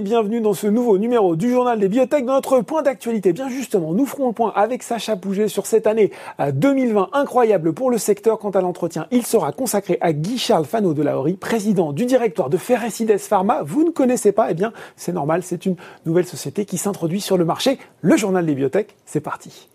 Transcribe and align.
Bienvenue 0.00 0.40
dans 0.40 0.54
ce 0.54 0.66
nouveau 0.66 0.98
numéro 0.98 1.36
du 1.36 1.50
journal 1.50 1.78
des 1.78 1.88
biotech. 1.88 2.24
Dans 2.24 2.34
notre 2.34 2.60
point 2.62 2.82
d'actualité, 2.82 3.32
bien 3.32 3.48
justement, 3.48 3.92
nous 3.92 4.06
ferons 4.06 4.28
le 4.28 4.32
point 4.32 4.52
avec 4.56 4.82
Sacha 4.82 5.14
Pouget 5.14 5.46
sur 5.46 5.66
cette 5.66 5.86
année 5.86 6.10
2020 6.52 7.10
incroyable 7.12 7.72
pour 7.72 7.90
le 7.90 7.98
secteur. 7.98 8.38
Quant 8.38 8.50
à 8.50 8.60
l'entretien, 8.60 9.06
il 9.10 9.24
sera 9.24 9.52
consacré 9.52 9.98
à 10.00 10.12
Guy-Charles 10.12 10.64
Fano 10.64 10.94
de 10.94 11.02
Laori, 11.02 11.34
président 11.34 11.92
du 11.92 12.06
directoire 12.06 12.50
de 12.50 12.56
Ferrecides 12.56 13.18
Pharma. 13.18 13.62
Vous 13.62 13.84
ne 13.84 13.90
connaissez 13.90 14.32
pas? 14.32 14.50
Eh 14.50 14.54
bien, 14.54 14.72
c'est 14.96 15.12
normal, 15.12 15.42
c'est 15.42 15.64
une 15.66 15.76
nouvelle 16.06 16.26
société 16.26 16.64
qui 16.64 16.76
s'introduit 16.76 17.20
sur 17.20 17.36
le 17.36 17.44
marché. 17.44 17.78
Le 18.00 18.16
journal 18.16 18.46
des 18.46 18.54
biotech, 18.54 18.96
c'est 19.06 19.20
parti. 19.20 19.68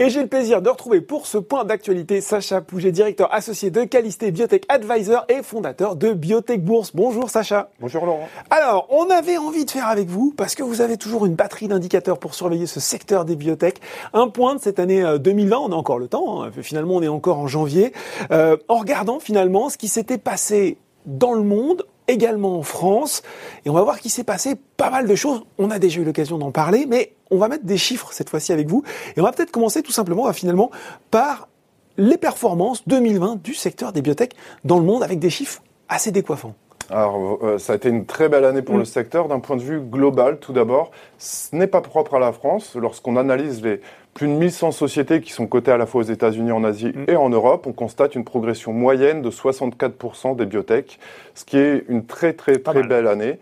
Et 0.00 0.10
j'ai 0.10 0.22
le 0.22 0.28
plaisir 0.28 0.62
de 0.62 0.70
retrouver 0.70 1.00
pour 1.00 1.26
ce 1.26 1.38
point 1.38 1.64
d'actualité 1.64 2.20
Sacha 2.20 2.60
Pouget, 2.60 2.92
directeur 2.92 3.34
associé 3.34 3.72
de 3.72 3.82
Calisté 3.82 4.30
Biotech 4.30 4.64
Advisor 4.68 5.24
et 5.28 5.42
fondateur 5.42 5.96
de 5.96 6.12
Biotech 6.12 6.64
Bourse. 6.64 6.92
Bonjour 6.94 7.28
Sacha. 7.28 7.70
Bonjour 7.80 8.06
Laurent. 8.06 8.28
Alors, 8.48 8.86
on 8.90 9.10
avait 9.10 9.38
envie 9.38 9.64
de 9.64 9.70
faire 9.72 9.88
avec 9.88 10.06
vous, 10.06 10.32
parce 10.36 10.54
que 10.54 10.62
vous 10.62 10.82
avez 10.82 10.98
toujours 10.98 11.26
une 11.26 11.34
batterie 11.34 11.66
d'indicateurs 11.66 12.20
pour 12.20 12.36
surveiller 12.36 12.66
ce 12.66 12.78
secteur 12.78 13.24
des 13.24 13.34
biotech, 13.34 13.80
un 14.12 14.28
point 14.28 14.54
de 14.54 14.60
cette 14.60 14.78
année 14.78 15.04
2020, 15.18 15.56
euh, 15.56 15.58
on 15.62 15.72
a 15.72 15.74
encore 15.74 15.98
le 15.98 16.06
temps, 16.06 16.44
hein. 16.44 16.52
finalement 16.62 16.94
on 16.94 17.02
est 17.02 17.08
encore 17.08 17.40
en 17.40 17.48
janvier, 17.48 17.92
euh, 18.30 18.56
en 18.68 18.76
regardant 18.76 19.18
finalement 19.18 19.68
ce 19.68 19.78
qui 19.78 19.88
s'était 19.88 20.16
passé 20.16 20.78
dans 21.06 21.32
le 21.32 21.42
monde 21.42 21.84
également 22.08 22.58
en 22.58 22.62
France. 22.62 23.22
Et 23.64 23.70
on 23.70 23.74
va 23.74 23.82
voir 23.82 24.00
qu'il 24.00 24.10
s'est 24.10 24.24
passé 24.24 24.56
pas 24.76 24.90
mal 24.90 25.06
de 25.06 25.14
choses. 25.14 25.44
On 25.58 25.70
a 25.70 25.78
déjà 25.78 26.00
eu 26.00 26.04
l'occasion 26.04 26.38
d'en 26.38 26.50
parler, 26.50 26.86
mais 26.86 27.12
on 27.30 27.36
va 27.38 27.48
mettre 27.48 27.64
des 27.64 27.78
chiffres 27.78 28.12
cette 28.12 28.30
fois-ci 28.30 28.52
avec 28.52 28.68
vous. 28.68 28.82
Et 29.16 29.20
on 29.20 29.24
va 29.24 29.32
peut-être 29.32 29.52
commencer 29.52 29.82
tout 29.82 29.92
simplement 29.92 30.32
finalement 30.32 30.70
par 31.10 31.48
les 31.96 32.16
performances 32.16 32.86
2020 32.88 33.42
du 33.42 33.54
secteur 33.54 33.92
des 33.92 34.02
biotech 34.02 34.32
dans 34.64 34.78
le 34.78 34.84
monde 34.84 35.02
avec 35.02 35.18
des 35.18 35.30
chiffres 35.30 35.62
assez 35.88 36.10
décoiffants. 36.10 36.54
Alors, 36.90 37.38
euh, 37.42 37.58
ça 37.58 37.74
a 37.74 37.76
été 37.76 37.90
une 37.90 38.06
très 38.06 38.28
belle 38.28 38.44
année 38.44 38.62
pour 38.62 38.76
mm. 38.76 38.78
le 38.78 38.84
secteur 38.84 39.28
d'un 39.28 39.40
point 39.40 39.56
de 39.56 39.62
vue 39.62 39.80
global, 39.80 40.38
tout 40.38 40.52
d'abord. 40.52 40.90
Ce 41.18 41.54
n'est 41.54 41.66
pas 41.66 41.80
propre 41.80 42.14
à 42.14 42.18
la 42.18 42.32
France. 42.32 42.76
Lorsqu'on 42.76 43.16
analyse 43.16 43.62
les 43.62 43.80
plus 44.14 44.26
de 44.26 44.32
1100 44.32 44.72
sociétés 44.72 45.20
qui 45.20 45.32
sont 45.32 45.46
cotées 45.46 45.70
à 45.70 45.76
la 45.76 45.86
fois 45.86 46.00
aux 46.00 46.04
États-Unis, 46.04 46.50
en 46.50 46.64
Asie 46.64 46.92
mm. 46.94 47.04
et 47.10 47.16
en 47.16 47.28
Europe, 47.28 47.66
on 47.66 47.72
constate 47.72 48.14
une 48.14 48.24
progression 48.24 48.72
moyenne 48.72 49.20
de 49.20 49.30
64% 49.30 50.36
des 50.36 50.46
biotech, 50.46 50.98
ce 51.34 51.44
qui 51.44 51.58
est 51.58 51.84
une 51.88 52.06
très 52.06 52.32
très 52.32 52.56
très 52.56 52.82
belle 52.82 53.06
année. 53.06 53.38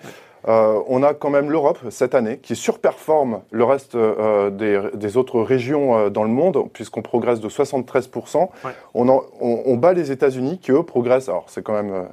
Euh, 0.49 0.81
on 0.87 1.03
a 1.03 1.13
quand 1.13 1.31
même 1.31 1.51
l'Europe 1.51 1.79
cette 1.91 2.15
année 2.15 2.39
qui 2.39 2.55
surperforme 2.55 3.41
le 3.51 3.65
reste 3.65 3.97
euh, 3.97 4.51
des, 4.51 5.17
autres 5.17 5.41
régions 5.41 6.09
dans 6.09 6.23
le 6.23 6.29
monde 6.29 6.69
puisqu'on 6.73 7.03
progresse 7.03 7.41
de 7.41 7.49
73%. 7.49 8.49
On, 8.95 9.23
on, 9.41 9.77
bat 9.77 9.93
les 9.93 10.13
États-Unis 10.13 10.61
qui 10.61 10.71
eux 10.71 10.85
progressent. 10.85 11.29
Alors 11.29 11.47
c'est 11.49 11.65
quand 11.65 11.73
même 11.73 12.07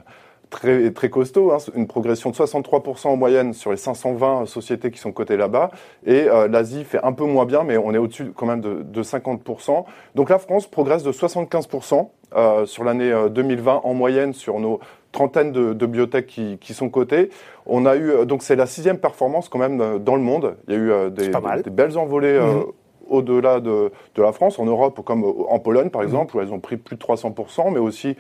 très, 0.53 0.91
très 0.91 1.09
costaud, 1.09 1.51
hein, 1.51 1.57
une 1.75 1.87
progression 1.87 2.29
de 2.29 2.35
63% 2.35 3.07
en 3.07 3.15
moyenne 3.17 3.53
sur 3.53 3.71
les 3.71 3.77
520 3.77 4.45
sociétés 4.45 4.91
qui 4.91 4.99
sont 4.99 5.11
cotées 5.11 5.35
là-bas. 5.35 5.71
Et 6.05 6.29
euh, 6.29 6.47
l'Asie 6.47 6.83
fait 6.83 7.03
un 7.03 7.11
peu 7.11 7.25
moins 7.25 7.45
bien, 7.45 7.63
mais 7.63 7.77
on 7.77 7.93
est 7.93 7.97
au-dessus 7.97 8.31
quand 8.35 8.45
même 8.45 8.61
de, 8.61 8.83
de, 8.83 9.03
50%. 9.03 9.83
Donc 10.15 10.29
la 10.29 10.37
France 10.37 10.67
progresse 10.67 11.03
de 11.03 11.11
75% 11.11 12.07
euh, 12.35 12.65
sur 12.65 12.83
l'année 12.83 13.11
2020 13.31 13.73
euh, 13.73 13.79
en 13.83 13.93
moyenne 13.93 14.33
sur 14.33 14.59
nos 14.59 14.79
trentaines 15.11 15.51
de, 15.51 15.73
de 15.73 15.85
biotech 15.85 16.27
qui, 16.27 16.57
qui, 16.59 16.73
sont 16.73 16.89
cotées. 16.89 17.29
On 17.65 17.85
a 17.85 17.95
eu, 17.95 18.25
donc 18.25 18.43
c'est 18.43 18.55
la 18.55 18.67
sixième 18.67 18.99
performance 18.99 19.49
quand 19.49 19.59
même 19.59 19.99
dans 19.99 20.15
le 20.15 20.21
monde. 20.21 20.55
Il 20.67 20.73
y 20.73 20.77
a 20.77 20.80
eu 20.80 21.11
des, 21.11 21.30
des, 21.30 21.69
belles 21.69 21.97
envolées. 21.97 22.39
Mhm. 22.39 22.63
au-delà 23.09 23.59
de, 23.59 23.92
de, 24.15 24.21
la 24.21 24.31
France, 24.31 24.58
en 24.59 24.65
Europe 24.65 25.02
comme 25.05 25.23
en 25.23 25.59
Pologne 25.59 25.89
par 25.89 26.02
mhm. 26.02 26.08
exemple, 26.08 26.37
où 26.37 26.42
elles 26.42 26.53
ont 26.53 26.59
pris 26.59 26.77
plus 26.77 26.95
de 26.95 27.02
300%, 27.02 27.71
mais 27.71 27.80
aussi 27.80 28.15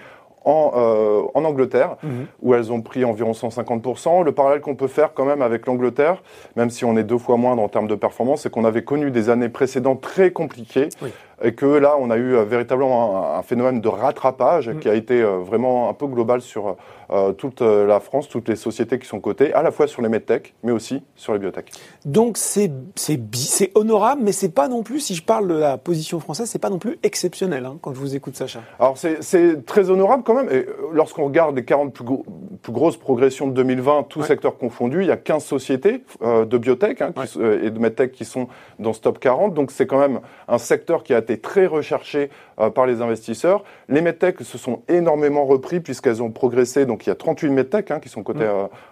en, 0.45 0.71
euh, 0.75 1.21
en 1.33 1.45
Angleterre, 1.45 1.95
mhm. 2.03 2.27
où 2.41 2.53
elles 2.53 2.71
ont 2.71 2.81
pris 2.81 3.05
environ 3.05 3.31
150%. 3.31 4.23
Le 4.23 4.31
parallèle 4.31 4.61
qu'on 4.61 4.75
peut 4.75 4.87
faire 4.87 5.13
quand 5.13 5.25
même 5.25 5.41
avec 5.41 5.65
l'Angleterre, 5.65 6.21
même 6.55 6.69
si 6.69 6.85
on 6.85 6.97
est 6.97 7.03
deux 7.03 7.17
fois 7.17 7.37
moindre 7.37 7.61
en 7.61 7.69
termes 7.69 7.87
de 7.87 7.95
performance, 7.95 8.41
c'est 8.41 8.49
qu'on 8.49 8.65
avait 8.65 8.83
connu 8.83 9.11
des 9.11 9.29
années 9.29 9.49
précédentes 9.49 10.01
très 10.01 10.31
compliquées. 10.31 10.89
Et 11.43 11.53
que 11.53 11.65
là, 11.65 11.95
on 11.99 12.09
a 12.09 12.17
eu 12.17 12.35
euh, 12.35 12.43
véritablement 12.43 13.37
un, 13.37 13.43
phénomène 13.43 13.81
de 13.81 13.87
rattrapage 13.87 14.69
mhm. 14.69 14.79
qui 14.79 14.89
a 14.89 14.95
été 14.95 15.21
euh, 15.21 15.37
vraiment 15.37 15.89
un 15.89 15.93
peu 15.93 16.07
global 16.07 16.41
sur 16.41 16.77
toute 17.37 17.61
la 17.61 17.99
France, 17.99 18.27
toutes 18.27 18.49
les 18.49 18.55
sociétés 18.55 18.97
qui 18.97 19.05
sont 19.05 19.19
cotées, 19.19 19.53
à 19.53 19.61
la 19.61 19.69
fois 19.69 19.85
sur 19.85 20.01
les 20.01 20.09
medtech, 20.09 20.55
mais 20.63 20.71
aussi 20.71 21.03
sur 21.15 21.33
les 21.33 21.37
biotech. 21.37 21.69
Donc 22.05 22.37
c'est 22.37 22.71
honorable, 23.75 24.21
mais 24.23 24.31
c'est 24.31 24.49
pas 24.49 24.67
non 24.67 24.81
plus, 24.81 24.99
si 24.99 25.13
je 25.13 25.21
parle 25.21 25.47
de 25.47 25.53
la 25.53 25.77
position 25.77 26.19
française, 26.19 26.49
c'est 26.49 26.57
pas 26.57 26.71
non 26.71 26.79
plus 26.79 26.97
exceptionnel 27.03 27.65
hein, 27.65 27.77
quand 27.81 27.93
je 27.93 27.99
vous 27.99 28.15
écoute, 28.15 28.35
Sacha. 28.35 28.61
Alors 28.79 28.97
c'est 28.97 29.65
très 29.65 29.89
honorable 29.89 30.23
quand 30.23 30.33
même. 30.33 30.49
Et 30.49 30.65
euh, 30.65 30.75
lorsqu'on 30.91 31.25
regarde 31.25 31.55
les 31.55 31.65
40 31.65 31.93
plus, 31.93 32.05
grosses 32.69 32.97
progressions 32.97 33.47
de 33.47 33.53
2020, 33.53 34.03
tous 34.09 34.23
secteurs 34.23 34.57
confondus, 34.57 35.01
il 35.01 35.07
y 35.07 35.11
a 35.11 35.17
15 35.17 35.43
sociétés 35.43 36.03
euh, 36.21 36.45
de 36.45 36.57
biotech 36.57 37.01
hein, 37.01 37.13
euh, 37.37 37.65
et 37.65 37.69
de 37.69 37.79
medtech 37.79 38.11
qui 38.11 38.25
sont 38.25 38.47
dans 38.79 38.93
ce 38.93 39.01
top 39.01 39.19
40. 39.19 39.53
Donc 39.53 39.71
c'est 39.71 39.87
quand 39.87 39.99
même 39.99 40.19
un 40.47 40.57
secteur 40.57 41.03
qui 41.03 41.13
a 41.13 41.19
été 41.19 41.32
très 41.41 41.65
recherché 41.65 42.29
par 42.75 42.85
les 42.85 43.01
investisseurs. 43.01 43.63
Les 43.89 44.01
medtech 44.01 44.41
se 44.41 44.57
sont 44.57 44.81
énormément 44.87 45.45
repris 45.45 45.79
puisqu'elles 45.79 46.21
ont 46.21 46.29
progressé. 46.29 46.85
Donc 46.85 47.05
il 47.05 47.09
y 47.09 47.11
a 47.11 47.15
38 47.15 47.49
medtech 47.49 47.91
hein, 47.91 47.99
qui 47.99 48.09
sont 48.09 48.21
cotées 48.21 48.45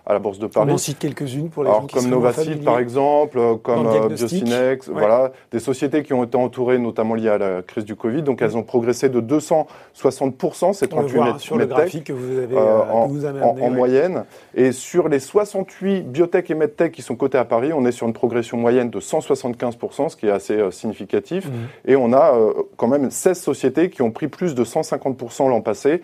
à, 0.06 0.14
la 0.14 0.20
Bourse 0.20 0.40
de 0.40 0.48
Paris. 0.48 0.68
On 0.70 0.74
en 0.74 0.78
cite 0.78 0.98
quelques-unes 0.98 1.50
pour 1.50 1.64
les 1.64 1.70
Alors, 1.70 1.82
gens 1.82 1.88
qui 1.88 1.96
Comme 1.96 2.10
Novacid 2.10 2.64
par 2.64 2.80
exemple, 2.80 3.40
comme 3.62 4.08
Biocinex, 4.08 4.90
voilà, 4.90 5.32
des 5.52 5.60
sociétés 5.60 6.04
qui 6.04 6.14
ont 6.14 6.24
été 6.24 6.38
entourées 6.38 6.80
notamment 6.80 7.16
liées 7.16 7.30
à 7.30 7.38
la 7.38 7.62
crise 7.62 7.86
du 7.86 7.96
Covid. 7.96 8.24
Donc 8.24 8.42
elles 8.42 8.58
ont 8.58 8.64
progressé 8.64 9.10
de 9.10 9.22
260% 9.22 10.74
ces 10.74 10.88
38 10.88 11.20
medtech 11.20 11.42
sur 11.42 11.58
le 11.58 11.66
graphique 11.66 12.06
que 12.06 12.14
vous 12.14 12.38
avez, 12.38 12.56
euh, 12.56 12.84
en, 12.92 13.08
vous 13.08 13.26
avez 13.26 13.42
en, 13.42 13.70
moyenne. 13.70 14.26
Et 14.56 14.72
sur 14.72 15.08
les 15.08 15.20
68 15.20 16.04
biotech 16.04 16.50
et 16.50 16.56
medtech 16.56 16.92
qui 16.92 17.02
sont 17.02 17.16
cotés 17.16 17.38
à 17.38 17.46
Paris, 17.46 17.74
on 17.74 17.86
est 17.86 17.92
sur 17.92 18.08
une 18.08 18.14
progression 18.14 18.58
moyenne 18.58 18.90
de 18.90 19.00
175%, 19.00 20.10
ce 20.10 20.16
qui 20.16 20.28
est 20.28 20.32
assez 20.32 20.56
euh, 20.56 20.72
significatif. 20.72 21.48
Mmh. 21.48 21.90
Et 21.92 21.96
on 21.96 22.14
a 22.14 22.31
euh, 22.34 22.54
quand 22.78 22.88
même 22.88 23.12
16 23.12 23.40
sociétés 23.40 23.90
qui 23.90 24.02
ont 24.02 24.12
pris 24.12 24.28
plus 24.28 24.56
de 24.56 24.64
150% 24.64 25.50
l'an 25.50 25.62
passé 25.62 26.02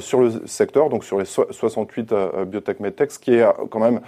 sur 0.00 0.20
le 0.20 0.46
secteur, 0.46 0.90
donc 0.90 1.04
sur 1.04 1.18
les 1.18 1.24
68 1.24 2.12
biotech 2.46 2.80
medtech, 2.80 3.12
ce 3.12 3.20
qui 3.20 3.34
est 3.34 3.46
quand 3.70 3.78
même 3.78 4.00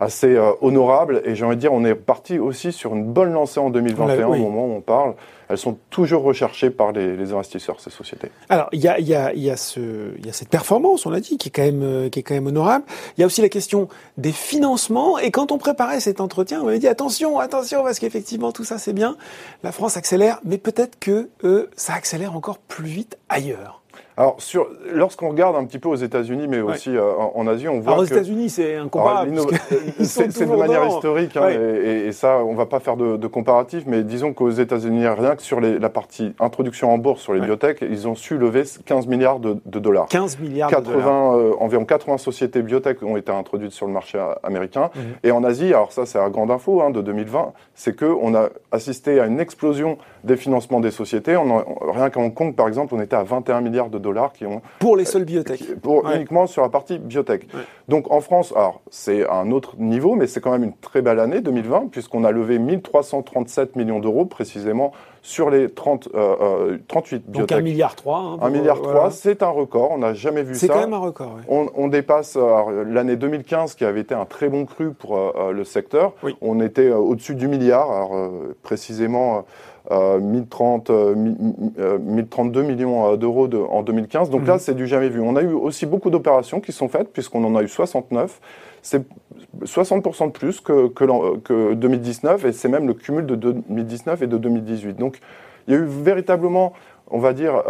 assez 0.00 0.34
euh, 0.34 0.52
honorable. 0.62 1.22
Et 1.24 1.36
j'ai 1.36 1.44
envie 1.44 1.56
de 1.56 1.60
dire, 1.60 1.72
on 1.72 1.84
est 1.84 1.94
parti 1.94 2.38
aussi 2.38 2.72
sur 2.72 2.94
une 2.94 3.04
bonne 3.04 3.32
lancée 3.32 3.60
en 3.60 3.70
2021 3.70 4.26
au 4.26 4.34
moment 4.36 4.66
où 4.66 4.72
on 4.72 4.80
parle. 4.80 5.14
Elles 5.50 5.58
sont 5.58 5.78
toujours 5.90 6.22
recherchées 6.22 6.70
par 6.70 6.92
les, 6.92 7.16
les 7.16 7.32
investisseurs, 7.32 7.80
ces 7.80 7.90
sociétés. 7.90 8.30
Alors, 8.48 8.68
il 8.70 8.80
y 8.80 8.86
a, 8.86 9.00
y, 9.00 9.14
a, 9.14 9.34
y, 9.34 9.50
a 9.50 9.56
ce, 9.56 10.16
y 10.24 10.28
a 10.28 10.32
cette 10.32 10.48
performance, 10.48 11.06
on 11.06 11.10
l'a 11.10 11.18
dit, 11.18 11.38
qui 11.38 11.48
est, 11.48 11.50
quand 11.50 11.62
même, 11.62 11.82
euh, 11.82 12.08
qui 12.08 12.20
est 12.20 12.22
quand 12.22 12.34
même 12.34 12.46
honorable. 12.46 12.84
Il 13.18 13.20
y 13.20 13.24
a 13.24 13.26
aussi 13.26 13.42
la 13.42 13.48
question 13.48 13.88
des 14.16 14.30
financements. 14.30 15.18
Et 15.18 15.32
quand 15.32 15.50
on 15.50 15.58
préparait 15.58 15.98
cet 15.98 16.20
entretien, 16.20 16.62
on 16.62 16.68
avait 16.68 16.78
dit 16.78 16.86
attention, 16.86 17.40
attention, 17.40 17.82
parce 17.82 17.98
qu'effectivement, 17.98 18.52
tout 18.52 18.64
ça, 18.64 18.78
c'est 18.78 18.92
bien. 18.92 19.16
La 19.64 19.72
France 19.72 19.96
accélère, 19.96 20.40
mais 20.44 20.56
peut-être 20.56 20.98
que 21.00 21.30
euh, 21.42 21.68
ça 21.74 21.94
accélère 21.94 22.36
encore 22.36 22.58
plus 22.58 22.88
vite 22.88 23.18
ailleurs. 23.28 23.79
Alors, 24.20 24.36
lorsqu'on 24.92 25.30
regarde 25.30 25.56
un 25.56 25.64
petit 25.64 25.78
peu 25.78 25.88
aux 25.88 25.94
États-Unis, 25.94 26.46
mais 26.46 26.60
aussi 26.60 26.94
euh, 26.94 27.10
en, 27.34 27.46
Asie, 27.46 27.68
on 27.68 27.80
voit. 27.80 27.92
Alors, 27.92 28.02
aux 28.02 28.06
États-Unis, 28.06 28.50
c'est 28.50 28.76
incomparable. 28.76 29.34
C'est 30.02 30.46
de 30.46 30.56
manière 30.56 30.86
historique, 30.86 31.38
hein, 31.38 31.48
et, 31.48 32.12
ça, 32.12 32.44
on 32.44 32.54
va 32.54 32.66
pas 32.66 32.80
faire 32.80 32.98
de, 32.98 33.16
de 33.16 33.26
comparatif, 33.26 33.84
mais 33.86 34.02
disons 34.02 34.34
qu'aux 34.34 34.50
États-Unis, 34.50 35.08
rien 35.08 35.36
que 35.36 35.42
sur 35.42 35.58
la 35.58 35.88
partie 35.88 36.34
introduction 36.38 36.92
en 36.92 36.98
bourse 36.98 37.22
sur 37.22 37.32
les 37.32 37.40
biotech, 37.40 37.78
ils 37.80 38.08
ont 38.08 38.14
su 38.14 38.36
lever 38.36 38.64
15 38.84 39.06
milliards 39.06 39.40
de, 39.40 39.58
dollars. 39.64 40.06
15 40.08 40.38
milliards 40.38 40.68
80, 40.68 40.82
de 40.82 41.00
dollars. 41.00 41.36
Euh, 41.36 41.56
environ 41.58 41.86
80 41.86 42.18
sociétés 42.18 42.60
biotech 42.60 43.02
ont 43.02 43.16
été 43.16 43.32
introduites 43.32 43.72
sur 43.72 43.86
le 43.86 43.94
marché 43.94 44.22
américain. 44.42 44.90
Mhm. 44.94 45.02
Et 45.22 45.30
en 45.30 45.42
Asie, 45.44 45.68
alors 45.68 45.92
ça, 45.92 46.04
c'est 46.04 46.18
la 46.18 46.28
grande 46.28 46.50
info 46.50 46.82
hein, 46.82 46.90
de 46.90 47.00
2020, 47.00 47.54
c'est 47.74 47.98
qu'on 47.98 48.34
a 48.34 48.50
assisté 48.70 49.18
à 49.18 49.24
une 49.24 49.40
explosion 49.40 49.96
des 50.24 50.36
financements 50.36 50.80
des 50.80 50.90
sociétés. 50.90 51.38
On 51.38 51.64
rien 51.90 52.10
qu'à 52.10 52.20
Hong 52.20 52.34
Kong, 52.34 52.54
par 52.54 52.68
exemple, 52.68 52.94
on 52.94 53.00
était 53.00 53.16
à 53.16 53.22
21 53.22 53.62
milliards 53.62 53.88
de 53.88 53.96
dollars 53.98 54.09
qui 54.32 54.46
ont 54.46 54.62
pour 54.78 54.96
les 54.96 55.04
seules 55.04 55.24
biotech. 55.24 55.80
Pour 55.80 56.08
uniquement 56.10 56.46
sur 56.46 56.62
la 56.62 56.68
partie 56.68 56.98
biotech. 56.98 57.46
Donc 57.88 58.10
en 58.10 58.20
France, 58.20 58.52
alors 58.56 58.80
c'est 58.90 59.28
un 59.28 59.50
autre 59.50 59.76
niveau, 59.78 60.14
mais 60.14 60.26
c'est 60.26 60.40
quand 60.40 60.52
même 60.52 60.64
une 60.64 60.76
très 60.76 61.02
belle 61.02 61.20
année 61.20 61.40
2020 61.40 61.88
puisqu'on 61.90 62.24
a 62.24 62.30
levé 62.30 62.58
1337 62.58 63.76
millions 63.76 64.00
d'euros 64.00 64.24
précisément 64.24 64.92
sur 65.22 65.50
les 65.50 65.68
30, 65.68 66.08
38 66.08 66.14
euh, 66.14 66.18
euh, 66.20 66.78
biotech. 66.88 67.22
Donc 67.28 67.52
1 67.52 67.60
milliard 67.60 67.94
3. 67.94 68.18
Hein, 68.18 68.38
1 68.42 68.50
milliard 68.50 68.80
3, 68.80 69.10
c'est 69.10 69.42
un 69.42 69.48
record. 69.48 69.90
On 69.92 69.98
n'a 69.98 70.14
jamais 70.14 70.42
vu 70.42 70.54
ça. 70.54 70.60
C'est 70.60 70.68
quand 70.68 70.80
même 70.80 70.94
un 70.94 70.98
record. 70.98 71.36
On, 71.48 71.88
dépasse 71.88 72.38
l'année 72.86 73.16
2015 73.16 73.74
qui 73.74 73.84
avait 73.84 74.00
été 74.00 74.14
un 74.14 74.24
très 74.24 74.48
bon 74.48 74.64
cru 74.64 74.92
pour 74.92 75.16
euh, 75.16 75.52
le 75.52 75.64
secteur. 75.64 76.12
On 76.40 76.60
était 76.60 76.90
au-dessus 76.90 77.34
du 77.34 77.48
milliard. 77.48 77.90
Alors 77.90 78.12
précisément. 78.62 79.44
1030, 79.90 80.90
1032 80.90 82.62
millions 82.62 83.16
d'euros 83.16 83.48
en 83.70 83.82
2015. 83.82 84.30
Donc 84.30 84.46
là, 84.46 84.52
mhm. 84.52 84.58
c'est 84.60 84.74
du 84.74 84.86
jamais 84.86 85.08
vu. 85.08 85.20
On 85.20 85.34
a 85.34 85.42
eu 85.42 85.52
aussi 85.52 85.86
beaucoup 85.86 86.10
d'opérations 86.10 86.60
qui 86.60 86.70
sont 86.70 86.88
faites, 86.88 87.10
puisqu'on 87.12 87.42
en 87.44 87.56
a 87.56 87.62
eu 87.62 87.68
69. 87.68 88.40
C'est 88.82 89.04
60% 89.62 90.26
de 90.26 90.32
plus 90.32 90.60
que, 90.60 90.88
que, 90.88 91.36
que 91.38 91.74
2019, 91.74 92.44
et 92.44 92.52
c'est 92.52 92.68
même 92.68 92.86
le 92.86 92.94
cumul 92.94 93.26
de 93.26 93.34
2019 93.34 94.22
et 94.22 94.26
de 94.26 94.38
2018. 94.38 94.96
Donc 94.96 95.20
il 95.66 95.74
y 95.74 95.76
a 95.76 95.80
eu 95.80 95.84
véritablement 95.84 96.72
on 97.10 97.18
va 97.18 97.32
dire, 97.32 97.62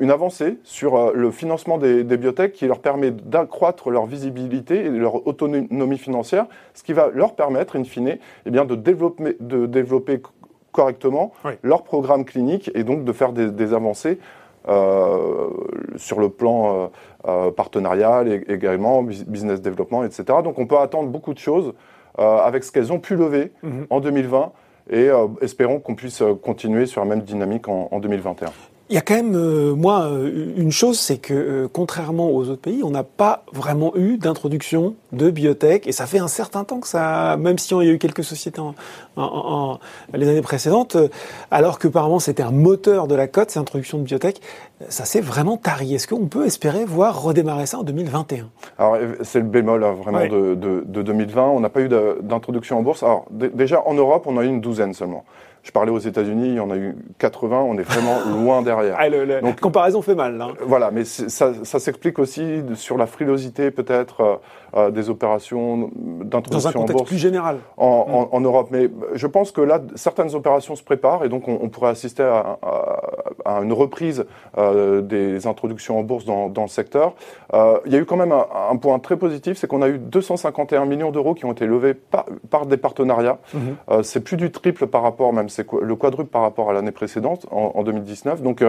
une, 0.00 0.10
avancée 0.10 0.58
sur 0.62 1.12
le 1.12 1.30
financement 1.30 1.78
des, 1.78 2.04
biotech 2.04 2.52
qui 2.52 2.66
leur 2.66 2.80
permet 2.80 3.10
d'accroître 3.10 3.90
leur 3.90 4.06
visibilité 4.06 4.84
et 4.84 4.90
leur 4.90 5.26
autonomie 5.26 5.98
financière, 5.98 6.46
ce 6.74 6.82
qui 6.82 6.92
va 6.92 7.08
leur 7.12 7.34
permettre, 7.34 7.76
in 7.76 7.84
fine, 7.84 8.18
eh 8.44 8.50
bien, 8.50 8.66
de 8.66 8.74
développer, 8.74 9.36
de 9.40 9.66
développer 9.66 10.20
correctement 10.72 11.32
leur 11.62 11.82
programme 11.82 12.26
clinique 12.26 12.70
et 12.74 12.84
donc 12.84 13.04
de 13.04 13.12
faire 13.12 13.32
des, 13.32 13.72
avancées 13.72 14.18
euh, 14.68 15.48
sur 15.96 16.18
le 16.18 16.28
plan 16.28 16.66
euh, 16.66 16.86
euh, 17.28 17.50
partenarial 17.52 18.26
et 18.26 18.44
également 18.52 19.02
business 19.02 19.62
développement, 19.62 20.04
etc. 20.04 20.24
Donc 20.42 20.58
on 20.58 20.66
peut 20.66 20.78
attendre 20.78 21.08
beaucoup 21.08 21.34
de 21.34 21.38
choses 21.38 21.72
avec 22.18 22.64
ce 22.64 22.72
qu'elles 22.72 22.94
ont 22.94 22.98
pu 22.98 23.14
lever 23.14 23.52
mhm. 23.62 23.86
en 23.90 24.00
2020 24.00 24.52
et 24.88 25.10
espérons 25.42 25.80
qu'on 25.80 25.94
puisse 25.94 26.22
continuer 26.42 26.86
sur 26.86 27.02
la 27.02 27.06
même 27.06 27.20
dynamique 27.20 27.68
en, 27.68 27.88
en 27.90 28.00
2021. 28.00 28.46
Il 28.88 28.94
y 28.94 28.98
a 28.98 29.00
quand 29.00 29.16
même, 29.16 29.34
euh, 29.34 29.74
moi, 29.74 30.02
euh, 30.04 30.54
une 30.56 30.70
chose, 30.70 30.96
c'est 30.96 31.18
que 31.18 31.34
euh, 31.34 31.68
contrairement 31.72 32.30
aux 32.30 32.48
autres 32.48 32.60
pays, 32.60 32.84
on 32.84 32.90
n'a 32.90 33.02
pas 33.02 33.42
vraiment 33.52 33.92
eu 33.96 34.16
d'introduction 34.16 34.94
de 35.10 35.28
biotech, 35.28 35.88
et 35.88 35.92
ça 35.92 36.06
fait 36.06 36.20
un 36.20 36.28
certain 36.28 36.62
temps 36.62 36.78
que 36.78 36.86
ça, 36.86 37.36
même 37.36 37.58
si 37.58 37.74
on 37.74 37.82
y 37.82 37.88
a 37.88 37.90
eu 37.90 37.98
quelques 37.98 38.22
sociétés 38.22 38.60
en, 38.60 38.76
en, 39.16 39.80
les 40.14 40.28
années 40.28 40.40
précédentes, 40.40 40.96
alors 41.50 41.80
que 41.80 41.88
apparemment 41.88 42.20
c'était 42.20 42.44
un 42.44 42.52
moteur 42.52 43.08
de 43.08 43.16
la 43.16 43.26
cote, 43.26 43.50
cette 43.50 43.60
introduction 43.60 43.98
de 43.98 44.04
biotech, 44.04 44.40
ça 44.88 45.04
s'est 45.04 45.20
vraiment 45.20 45.56
tari. 45.56 45.92
Est-ce 45.92 46.06
qu'on 46.06 46.26
peut 46.26 46.46
espérer 46.46 46.84
voir 46.84 47.20
redémarrer 47.20 47.66
ça 47.66 47.78
en 47.78 47.82
2021 47.82 48.48
Alors 48.78 48.98
c'est 49.22 49.40
le 49.40 49.46
bémol 49.46 49.82
hein, 49.82 49.94
vraiment 49.94 50.26
de, 50.26 50.54
de, 50.54 50.84
de, 50.86 51.02
2020. 51.02 51.42
On 51.42 51.58
n'a 51.58 51.70
pas 51.70 51.80
eu 51.80 51.88
d'introduction 51.88 52.78
en 52.78 52.82
bourse. 52.82 53.02
Alors 53.02 53.26
déjà 53.30 53.82
en 53.84 53.94
Europe, 53.94 54.26
on 54.26 54.36
a 54.36 54.44
eu 54.44 54.48
une 54.48 54.60
douzaine 54.60 54.94
seulement. 54.94 55.24
Je 55.66 55.72
parlais 55.72 55.90
aux 55.90 55.98
États-Unis, 55.98 56.50
il 56.50 56.54
y 56.54 56.60
en 56.60 56.70
a 56.70 56.76
eu 56.76 56.94
80, 57.18 57.58
on 57.58 57.76
est 57.76 57.82
vraiment 57.82 58.20
loin 58.40 58.62
derrière. 58.62 58.96
Ah, 59.00 59.10
Donc, 59.40 59.58
comparaison 59.58 60.00
fait 60.00 60.14
mal. 60.14 60.36
Là. 60.36 60.50
Voilà, 60.64 60.92
mais 60.92 61.04
ça, 61.04 61.54
ça 61.64 61.80
s'explique 61.80 62.20
aussi 62.20 62.62
sur 62.76 62.96
la 62.96 63.06
frilosité 63.06 63.72
peut-être 63.72 64.20
euh, 64.20 64.36
euh, 64.76 64.90
des 64.90 65.10
opérations 65.10 65.90
d'introduction 65.96 66.58
Dans 66.58 66.68
un 66.68 66.72
contexte 66.72 67.06
plus 67.06 67.18
général. 67.18 67.58
En, 67.76 68.28
en, 68.30 68.40
Europe. 68.40 68.68
Mais 68.70 68.90
je 69.14 69.26
pense 69.26 69.50
que 69.50 69.60
là, 69.60 69.80
certaines 69.94 70.34
opérations 70.34 70.76
se 70.76 70.84
préparent 70.84 71.24
et 71.24 71.28
donc 71.28 71.48
on, 71.48 71.68
pourrait 71.68 71.90
assister 71.90 72.22
à, 72.22 72.58
à, 73.44 73.60
une 73.62 73.72
reprise 73.72 74.24
euh, 74.58 75.00
des 75.00 75.46
introductions 75.46 75.98
en 75.98 76.02
bourse 76.02 76.24
dans, 76.26 76.48
dans 76.48 76.62
le 76.62 76.68
secteur. 76.68 77.14
Euh, 77.54 77.78
il 77.86 77.92
y 77.92 77.96
a 77.96 77.98
eu 77.98 78.04
quand 78.04 78.16
même 78.16 78.32
un, 78.32 78.76
point 78.76 78.98
très 78.98 79.16
positif, 79.16 79.56
c'est 79.56 79.66
qu'on 79.66 79.82
a 79.82 79.88
eu 79.88 79.98
251 79.98 80.84
millions 80.84 81.10
d'euros 81.10 81.34
qui 81.34 81.44
ont 81.44 81.52
été 81.52 81.66
levés 81.66 81.94
par, 81.94 82.26
par 82.50 82.66
des 82.66 82.76
partenariats. 82.76 83.38
Mhm. 83.54 83.76
Euh, 83.90 84.02
c'est 84.02 84.20
plus 84.20 84.36
du 84.36 84.50
triple 84.50 84.86
par 84.86 85.02
rapport, 85.02 85.32
même 85.32 85.48
c'est 85.56 85.66
le 85.72 85.96
quadruple 85.96 86.30
par 86.30 86.42
rapport 86.42 86.70
à 86.70 86.72
l'année 86.72 86.92
précédente, 86.92 87.46
en, 87.50 87.72
en 87.74 87.82
20significative. 87.82 88.42
Donc 88.42 88.62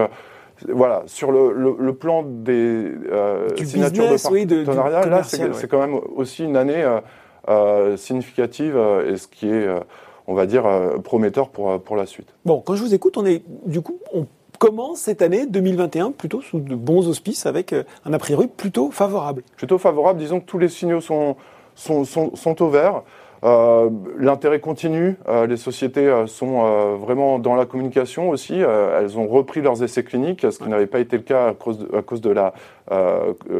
voilà, 0.66 1.02
sur 1.06 1.30
le, 1.30 1.76
le, 1.78 1.94
plan 1.94 2.22
des 2.22 2.90
euh, 3.10 3.48
signatures 3.56 4.08
de 4.10 4.64
partenariat, 4.64 5.06
là, 5.06 5.22
c'est 5.22 5.68
quand 5.68 5.78
même 5.78 5.98
aussi 6.16 6.44
une 6.44 6.56
année 6.56 6.82
euh, 6.82 7.00
euh 7.48 7.96
significative 7.96 8.76
euh, 8.76 9.12
et 9.12 9.16
ce 9.16 9.28
qui 9.28 9.48
est, 9.48 9.66
euh, 9.66 9.78
on 10.26 10.34
va 10.34 10.46
dire, 10.46 10.64
prometteur 11.04 11.50
pour, 11.50 11.80
pour 11.80 11.96
la 11.96 12.06
suite. 12.06 12.28
Bon, 12.44 12.60
quand 12.60 12.74
je 12.74 12.82
vous 12.82 12.94
écoute, 12.94 13.16
on 13.16 13.24
est, 13.24 13.42
du 13.66 13.80
coup, 13.80 13.98
on 14.12 14.26
commence 14.58 15.00
cette 15.00 15.22
année 15.22 15.46
2021 15.46 16.12
plutôt 16.12 16.40
sous 16.40 16.58
de 16.58 16.74
bons 16.74 17.08
auspices 17.08 17.46
avec 17.46 17.74
un 18.04 18.12
a 18.12 18.18
priori 18.18 18.48
plutôt 18.48 18.90
favorable. 18.90 19.42
Plutôt 19.56 19.78
favorable, 19.78 20.18
disons 20.18 20.40
que 20.40 20.46
tous 20.46 20.58
les 20.58 20.68
signaux 20.68 21.00
sont, 21.00 21.36
sont, 21.74 22.04
sont, 22.04 22.34
sont 22.34 22.62
au 22.62 22.68
vert. 22.68 23.02
Euh, 23.44 23.90
L'intérêt 24.18 24.60
continue. 24.60 25.16
Euh, 25.28 25.46
les 25.46 25.56
sociétés 25.56 26.06
euh, 26.06 26.26
sont 26.26 26.96
vraiment 26.96 27.38
dans 27.38 27.54
la 27.54 27.66
communication 27.66 28.30
aussi. 28.30 28.54
elles 28.60 29.18
ont 29.18 29.26
repris 29.26 29.60
leurs 29.60 29.82
essais 29.82 30.04
cliniques, 30.04 30.46
ce 30.50 30.58
qui 30.58 30.68
n'avait 30.68 30.86
pas 30.86 31.00
été 31.00 31.16
le 31.16 31.22
cas 31.22 31.48
à 31.48 31.54
cause 31.54 31.78
de, 31.78 31.96
à 31.96 32.02
cause 32.02 32.20
de 32.20 32.30
la 32.30 32.52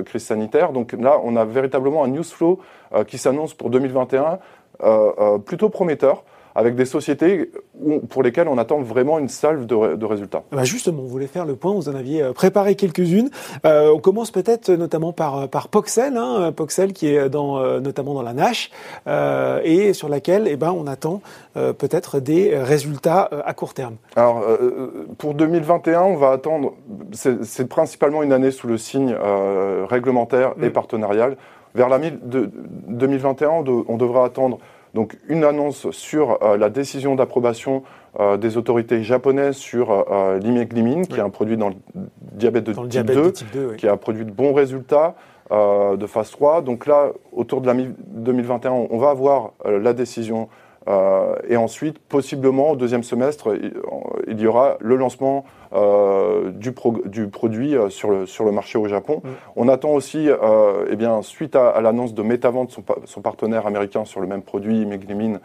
crise 0.05 0.25
sanitaire. 0.25 0.73
Donc 0.73 0.93
là, 0.93 1.19
on 1.23 1.37
a 1.37 1.45
véritablement 1.45 2.05
un 2.05 2.09
news 2.09 2.25
flow 2.25 2.61
qui 3.07 3.19
s'annonce 3.19 3.55
pour 3.55 3.71
2021 3.71 4.39
plutôt 5.45 5.69
prometteur 5.69 6.25
avec 6.58 6.75
des 6.75 6.87
sociétés 6.87 7.52
pour 8.10 8.25
lesquelles 8.25 8.49
on 8.49 8.58
attend 8.58 8.81
vraiment 8.81 9.20
une 9.20 9.28
salve 9.28 9.64
de, 9.64 10.05
résultats. 10.05 10.43
Bah 10.50 10.64
justement, 10.64 11.02
on 11.02 11.06
voulait 11.06 11.28
faire 11.28 11.44
le 11.44 11.55
point, 11.55 11.72
vous 11.72 11.88
en 11.88 11.94
aviez 11.94 12.20
euh, 12.20 12.32
préparé 12.32 12.75
quelques-unes. 12.75 13.31
Euh, 13.64 13.93
on 13.94 14.00
commence 14.00 14.32
peut-être 14.32 14.69
notamment 14.72 15.12
par, 15.12 15.38
euh, 15.38 15.46
par 15.46 15.69
Poxel, 15.69 16.16
hein, 16.16 16.50
Poxel 16.50 16.93
qui 16.93 17.14
est 17.14 17.28
dans, 17.28 17.62
notamment 17.81 18.12
dans 18.14 18.22
la 18.22 18.32
NASH, 18.32 18.70
et 19.62 19.93
sur 19.93 20.08
laquelle 20.08 20.49
eh 20.49 20.56
ben, 20.56 20.72
on 20.72 20.88
attend 20.88 21.22
peut-être 21.55 22.19
des 22.19 22.58
résultats 22.58 23.31
à 23.44 23.55
court 23.55 23.75
terme. 23.75 23.94
Alors, 24.16 24.44
pour 25.19 25.34
2021, 25.34 26.02
on 26.02 26.16
va 26.16 26.31
attendre, 26.31 26.75
c'est 27.12 27.69
principalement 27.69 28.22
une 28.22 28.32
année 28.32 28.50
sous 28.50 28.66
le 28.66 28.78
signe 28.78 29.14
réglementaire 29.88 30.55
et 30.60 30.69
mm. 30.69 30.72
partenarial. 30.72 31.37
Vers 31.75 31.88
la 31.88 31.99
2021, 31.99 33.49
on 33.88 33.96
devra 33.96 34.25
attendre 34.25 34.58
donc 34.94 35.19
une 35.29 35.44
annonce 35.44 35.90
sur 35.90 36.43
euh, 36.43 36.56
la 36.56 36.70
décision 36.70 37.14
d'approbation 37.14 37.82
euh, 38.19 38.37
des 38.37 38.56
autorités 38.56 39.02
japonaises 39.02 39.56
sur 39.56 39.90
euh, 39.90 40.38
l'imeglimine, 40.38 41.06
qui 41.06 41.19
est 41.19 41.23
un 41.23 41.31
produit 41.31 41.56
dans 41.56 41.69
le 41.69 41.76
diabète 42.32 42.64
de, 42.64 42.73
type, 42.73 43.50
2, 43.52 43.75
qui 43.75 43.87
a 43.88 43.96
produit 43.96 44.25
de 44.25 44.31
bons 44.31 44.52
résultats 44.52 45.14
de 45.50 46.06
phase 46.06 46.31
3. 46.31 46.61
Donc 46.61 46.87
là, 46.87 47.12
autour 47.32 47.62
de 47.62 47.67
la 47.67 47.75
2021, 47.75 48.70
on 48.70 48.99
va 48.99 49.08
avoir 49.08 49.52
la 49.64 49.94
décision 49.94 50.43
euh, 50.43 50.68
et 51.49 51.56
ensuite, 51.56 51.99
possiblement, 51.99 52.70
au 52.70 52.76
deuxième 52.76 53.02
semestre, 53.02 53.55
il 54.26 54.40
y 54.40 54.46
aura 54.46 54.76
le 54.81 54.96
lancement 54.96 55.44
euh, 55.75 56.50
du, 56.50 56.73
du, 57.05 57.26
produit 57.26 57.76
euh, 57.76 57.90
sur 57.90 58.11
le, 58.11 58.25
sur 58.25 58.46
le 58.46 58.52
marché 58.52 58.79
au 58.79 58.88
Japon. 58.88 59.20
Mm. 59.23 59.29
On 59.56 59.69
attend 59.69 59.90
aussi, 59.90 60.29
eh 60.90 60.96
bien, 60.96 61.20
suite 61.20 61.56
à, 61.56 61.79
l'annonce 61.82 62.14
de 62.14 62.23
Metavant, 62.23 62.67
son, 62.69 62.82
son, 63.05 63.20
partenaire 63.20 63.67
américain 63.67 64.06
sur 64.06 64.20
le 64.20 64.26
même 64.26 64.40
produit, 64.40 64.87
Meglimine, 64.87 65.40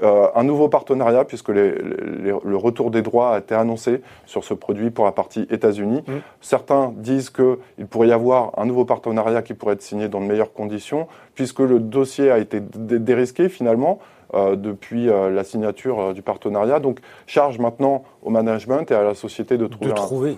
un 0.00 0.44
nouveau 0.44 0.68
partenariat, 0.68 1.24
puisque 1.24 1.48
le 1.48 2.56
retour 2.56 2.90
des 2.90 3.02
droits 3.02 3.34
a 3.34 3.38
été 3.38 3.54
annoncé 3.54 4.00
sur 4.26 4.44
ce 4.44 4.54
produit 4.54 4.90
pour 4.90 5.04
la 5.04 5.12
partie 5.12 5.46
États-Unis. 5.50 6.02
Mm. 6.06 6.12
Certains 6.40 6.92
disent 6.96 7.30
qu'il 7.30 7.86
pourrait 7.88 8.08
y 8.08 8.12
avoir 8.12 8.52
un 8.58 8.66
nouveau 8.66 8.84
partenariat 8.84 9.42
qui 9.42 9.54
pourrait 9.54 9.74
être 9.74 9.82
signé 9.82 10.08
dans 10.08 10.20
de 10.20 10.26
meilleures 10.26 10.52
conditions, 10.52 11.06
puisque 11.34 11.60
le 11.60 11.78
dossier 11.78 12.30
a 12.30 12.38
été 12.38 12.60
dérisqué 12.60 13.48
finalement. 13.48 14.00
Euh, 14.34 14.56
depuis 14.56 15.08
euh, 15.08 15.30
la 15.30 15.42
signature 15.42 15.98
euh, 15.98 16.12
du 16.12 16.20
partenariat. 16.20 16.80
Donc, 16.80 16.98
charge 17.26 17.58
maintenant 17.58 18.04
au 18.22 18.28
management 18.28 18.90
et 18.90 18.94
à 18.94 19.02
la 19.02 19.14
société 19.14 19.56
de 19.56 19.66
trouver, 19.66 19.90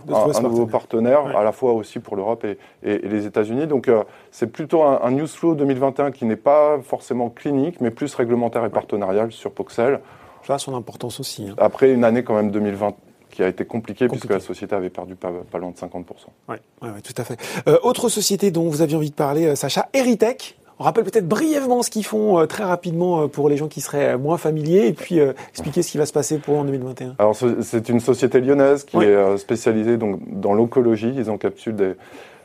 un, 0.08 0.42
nouveau 0.42 0.66
partenaire, 0.66 1.36
à 1.36 1.42
la 1.42 1.50
fois 1.50 1.72
aussi 1.72 1.98
pour 1.98 2.14
l'Europe 2.14 2.44
et, 2.44 2.56
les 2.84 3.26
États-Unis. 3.26 3.66
Donc, 3.66 3.90
c'est 4.30 4.46
plutôt 4.46 4.84
un, 4.84 5.00
un, 5.02 5.10
news 5.10 5.26
flow 5.26 5.56
2021 5.56 6.12
qui 6.12 6.24
n'est 6.24 6.36
pas 6.36 6.78
forcément 6.84 7.30
clinique, 7.30 7.80
mais 7.80 7.90
plus 7.90 8.14
réglementaire 8.14 8.64
et 8.64 8.70
partenarial 8.70 9.32
sur 9.32 9.50
Poxel. 9.50 9.98
Ça 10.46 10.54
a 10.54 10.58
son 10.58 10.76
importance 10.76 11.18
aussi. 11.18 11.48
Hein. 11.48 11.56
Après 11.58 11.90
une 11.90 12.04
année 12.04 12.22
quand 12.22 12.36
même 12.36 12.52
2020 12.52 12.94
qui 13.30 13.42
a 13.42 13.48
été 13.48 13.64
compliquée 13.64 14.06
puisque 14.06 14.30
la 14.30 14.40
société 14.40 14.74
avait 14.74 14.90
perdu 14.90 15.16
pas, 15.16 15.30
loin 15.58 15.70
de 15.70 15.76
50%. 15.76 16.04
Oui, 16.48 16.56
ouais, 16.82 17.00
tout 17.02 17.14
à 17.16 17.24
fait. 17.24 17.38
autre 17.82 18.08
société 18.08 18.52
dont 18.52 18.68
vous 18.68 18.82
aviez 18.82 18.96
envie 18.96 19.10
de 19.10 19.16
parler, 19.16 19.56
Sacha, 19.56 19.88
Eritech. 19.92 20.59
On 20.80 20.84
rappelle 20.84 21.04
peut-être 21.04 21.28
brièvement 21.28 21.82
ce 21.82 21.90
qu'ils 21.90 22.06
font 22.06 22.40
euh, 22.40 22.46
très 22.46 22.64
rapidement 22.64 23.20
euh, 23.20 23.26
pour 23.26 23.50
les 23.50 23.58
gens 23.58 23.68
qui 23.68 23.82
seraient 23.82 24.16
moins 24.16 24.38
familiers 24.38 24.86
et 24.86 24.94
puis 24.94 25.20
euh, 25.20 25.34
expliquer 25.50 25.82
ce 25.82 25.90
qui 25.90 25.98
va 25.98 26.06
se 26.06 26.12
passer 26.14 26.38
pour 26.38 26.56
en 26.56 26.64
2021. 26.64 27.16
Alors 27.18 27.36
c'est 27.36 27.90
une 27.90 28.00
société 28.00 28.40
lyonnaise 28.40 28.84
qui 28.84 28.96
est 28.96 29.36
spécialisée 29.36 29.98
donc 29.98 30.20
dans 30.26 30.54
l'oncologie. 30.54 31.12
Ils 31.14 31.30
encapsulent 31.30 31.76
des, 31.76 31.92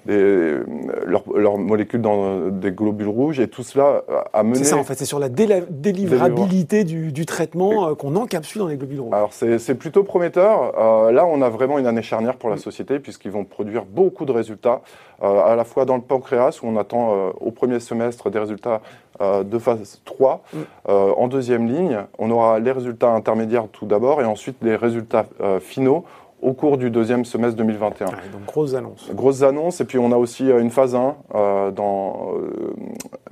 des, 0.05 0.57
leurs, 1.05 1.57
molécules 1.57 2.01
dans 2.01 2.49
des 2.49 2.71
globules 2.71 3.07
rouges 3.07 3.39
et 3.39 3.47
tout 3.47 3.63
cela 3.63 4.03
a 4.33 4.43
mené. 4.43 4.57
C'est 4.57 4.65
ça 4.65 4.77
en 4.77 4.83
fait, 4.83 4.95
c'est 4.95 5.05
sur 5.05 5.19
la 5.19 5.29
délivrabilité 5.29 6.83
du, 6.83 7.11
du, 7.11 7.25
traitement 7.25 7.89
euh, 7.89 7.95
qu'on 7.95 8.15
encapsule 8.15 8.59
dans 8.59 8.67
les 8.67 8.77
globules 8.77 9.01
rouges. 9.01 9.13
Alors 9.13 9.33
c'est 9.33 9.75
plutôt 9.75 10.03
prometteur. 10.03 10.73
Euh, 10.77 11.11
là, 11.11 11.25
on 11.25 11.41
a 11.41 11.49
vraiment 11.49 11.79
une 11.79 11.87
année 11.87 12.01
charnière 12.01 12.35
pour 12.35 12.49
la 12.49 12.55
mm. 12.55 12.59
société 12.59 12.99
puisqu'ils 12.99 13.31
vont 13.31 13.45
produire 13.45 13.85
beaucoup 13.85 14.25
de 14.25 14.31
résultats, 14.31 14.81
euh, 15.23 15.41
à 15.43 15.55
la 15.55 15.63
fois 15.63 15.85
dans 15.85 15.95
le 15.95 16.01
pancréas 16.01 16.59
où 16.61 16.67
on 16.67 16.77
attend 16.77 17.31
au 17.39 17.51
premier 17.51 17.79
semestre 17.79 18.29
des 18.29 18.39
résultats 18.39 18.81
de 19.19 19.59
phase 19.59 20.01
3. 20.05 20.43
Mm. 20.53 20.57
en 20.89 21.27
deuxième 21.27 21.67
ligne, 21.67 21.99
on 22.19 22.29
aura 22.31 22.59
les 22.59 22.71
résultats 22.71 23.09
intermédiaires 23.09 23.67
tout 23.71 23.85
d'abord 23.85 24.21
et 24.21 24.25
ensuite 24.25 24.57
les 24.61 24.75
résultats 24.75 25.25
finaux 25.61 26.05
au 26.41 26.53
cours 26.53 26.77
du 26.77 26.89
deuxième 26.89 27.25
semestre 27.25 27.57
2021. 27.57 28.07
Ah, 28.09 28.15
donc 28.31 28.45
grosses 28.45 28.73
annonces. 28.73 29.09
Grosses 29.13 29.41
annonces, 29.41 29.81
et 29.81 29.85
puis 29.85 29.97
on 29.97 30.11
a 30.11 30.17
aussi 30.17 30.49
euh, 30.49 30.59
une 30.59 30.69
phase 30.69 30.95
1 30.95 31.15
euh, 31.33 31.71
dans, 31.71 32.33
euh, 32.35 32.73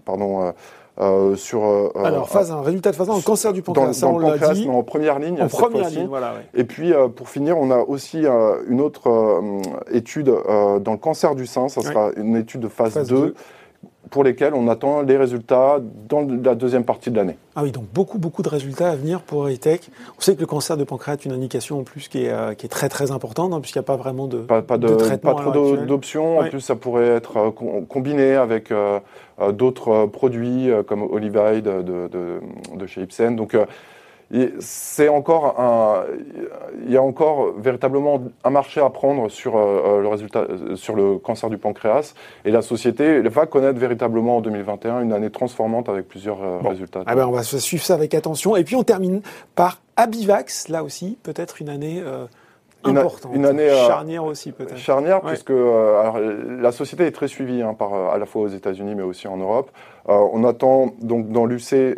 pardon, 0.05 0.53
euh, 0.99 1.35
sur. 1.35 1.91
Alors 1.95 2.29
phase 2.29 2.51
1, 2.51 2.61
résultat 2.61 2.91
de 2.91 2.95
phase 2.95 3.09
1 3.09 3.13
en 3.13 3.21
cancer 3.21 3.53
du 3.53 3.61
pancréas, 3.61 3.99
dans, 4.01 4.17
le 4.17 4.25
pancréas, 4.25 4.53
mais 4.55 4.67
en 4.69 4.83
première 4.83 5.19
ligne. 5.19 5.41
En 5.41 5.47
première 5.47 5.89
ligne, 5.89 6.07
voilà. 6.07 6.33
Et 6.53 6.63
puis 6.63 6.93
pour 7.15 7.29
finir, 7.29 7.57
on 7.57 7.71
a 7.71 7.79
aussi 7.79 8.25
une 8.67 8.81
autre 8.81 9.41
étude 9.91 10.25
dans 10.25 10.91
le 10.91 10.97
cancer 10.97 11.35
du 11.35 11.45
sein. 11.45 11.69
Ça 11.69 11.81
sera 11.81 12.11
une 12.17 12.35
étude 12.35 12.61
de 12.61 12.67
phase, 12.67 13.07
2 13.07 13.35
pour 14.13 14.23
lesquels 14.23 14.53
on 14.53 14.67
attend 14.67 15.01
les 15.01 15.17
résultats 15.17 15.79
dans 16.07 16.21
la 16.21 16.53
deuxième 16.53 16.83
partie 16.85 17.09
de 17.09 17.15
l'année. 17.15 17.35
Ah 17.55 17.63
oui, 17.63 17.71
donc 17.71 17.85
beaucoup, 17.91 18.19
beaucoup 18.19 18.43
de 18.43 18.47
résultats 18.47 18.91
à 18.91 18.95
venir 18.95 19.21
pour 19.21 19.49
Eritech. 19.49 19.89
On 20.15 20.21
sait 20.21 20.35
que 20.35 20.39
le 20.39 20.45
cancer 20.45 20.77
de 20.77 20.83
pancréas 20.83 21.15
est 21.15 21.25
une 21.25 21.31
indication 21.31 21.79
en 21.79 21.83
plus 21.83 22.09
qui 22.09 22.25
est, 22.25 22.29
euh, 22.29 22.53
qui 22.53 22.67
est 22.67 22.69
très, 22.69 22.89
très 22.89 23.09
importante, 23.09 23.53
hein, 23.53 23.59
puisqu'il 23.59 23.79
n'y 23.79 23.85
a 23.85 23.87
pas 23.87 23.95
vraiment 23.95 24.27
de, 24.27 24.37
pas, 24.37 24.61
pas 24.61 24.77
de, 24.77 24.87
traitement. 24.89 25.33
Pas 25.33 25.41
trop 25.41 25.77
d'options. 25.77 26.37
En 26.37 26.47
plus, 26.47 26.61
ça 26.61 26.75
pourrait 26.75 27.07
être 27.07 27.37
euh, 27.37 27.81
combiné 27.89 28.35
avec 28.35 28.69
euh, 28.69 28.99
d'autres 29.51 30.05
produits 30.05 30.69
comme 30.85 31.01
Olivide 31.01 31.63
de, 31.63 31.81
de, 31.81 32.39
de, 32.75 32.85
chez 32.85 33.01
Ipsen. 33.01 33.35
Donc, 33.35 33.57
c'est 34.59 35.09
encore 35.09 35.59
un, 35.59 36.05
il 36.85 36.91
y 36.91 36.97
a 36.97 37.03
encore 37.03 37.53
véritablement 37.57 38.21
un 38.43 38.49
marché 38.49 38.81
à 38.81 38.89
prendre 38.89 39.29
sur 39.29 39.55
euh, 39.55 40.01
le 40.01 40.07
résultat, 40.07 40.47
sur 40.75 40.95
le 40.95 41.17
cancer 41.17 41.49
du 41.49 41.57
pancréas, 41.57 42.15
et 42.43 42.51
la 42.51 42.61
société 42.61 43.21
va 43.21 43.45
connaître 43.45 43.79
véritablement 43.79 44.37
en 44.37 44.41
2021 44.41 45.01
une 45.01 45.13
année 45.13 45.29
transformante 45.29 45.87
avec 45.87 46.07
plusieurs 46.07 46.41
euh, 46.41 46.57
résultats. 46.59 47.03
Ah 47.05 47.15
ben 47.15 47.27
on 47.27 47.31
va 47.31 47.43
suivre 47.43 47.83
ça 47.83 47.93
avec 47.93 48.13
attention, 48.15 48.55
et 48.55 48.63
puis 48.63 48.75
on 48.75 48.83
termine 48.83 49.21
par 49.55 49.81
Abivax, 49.97 50.69
là 50.69 50.83
aussi 50.83 51.17
peut-être 51.21 51.61
une 51.61 51.69
année. 51.69 52.01
Euh, 52.03 52.25
importante, 52.85 53.31
une, 53.33 53.45
année 53.45 53.69
charnière 53.69 54.25
aussi 54.25 54.51
peut-être. 54.51 54.77
Charnière 54.77 55.21
puisque 55.21 55.51
alors, 55.51 56.19
la 56.19 56.71
société 56.71 57.05
est 57.05 57.11
très 57.11 57.27
suivie 57.27 57.61
hein, 57.61 57.73
par 57.73 57.93
à 57.93 58.17
la 58.17 58.25
fois 58.25 58.43
aux 58.43 58.47
États-Unis 58.47 58.95
mais 58.95 59.03
aussi 59.03 59.27
en 59.27 59.37
Europe. 59.37 59.71
Euh, 60.09 60.19
on 60.33 60.43
attend 60.43 60.93
donc 61.01 61.29
dans 61.29 61.45
l'UC, 61.45 61.73
euh, 61.73 61.95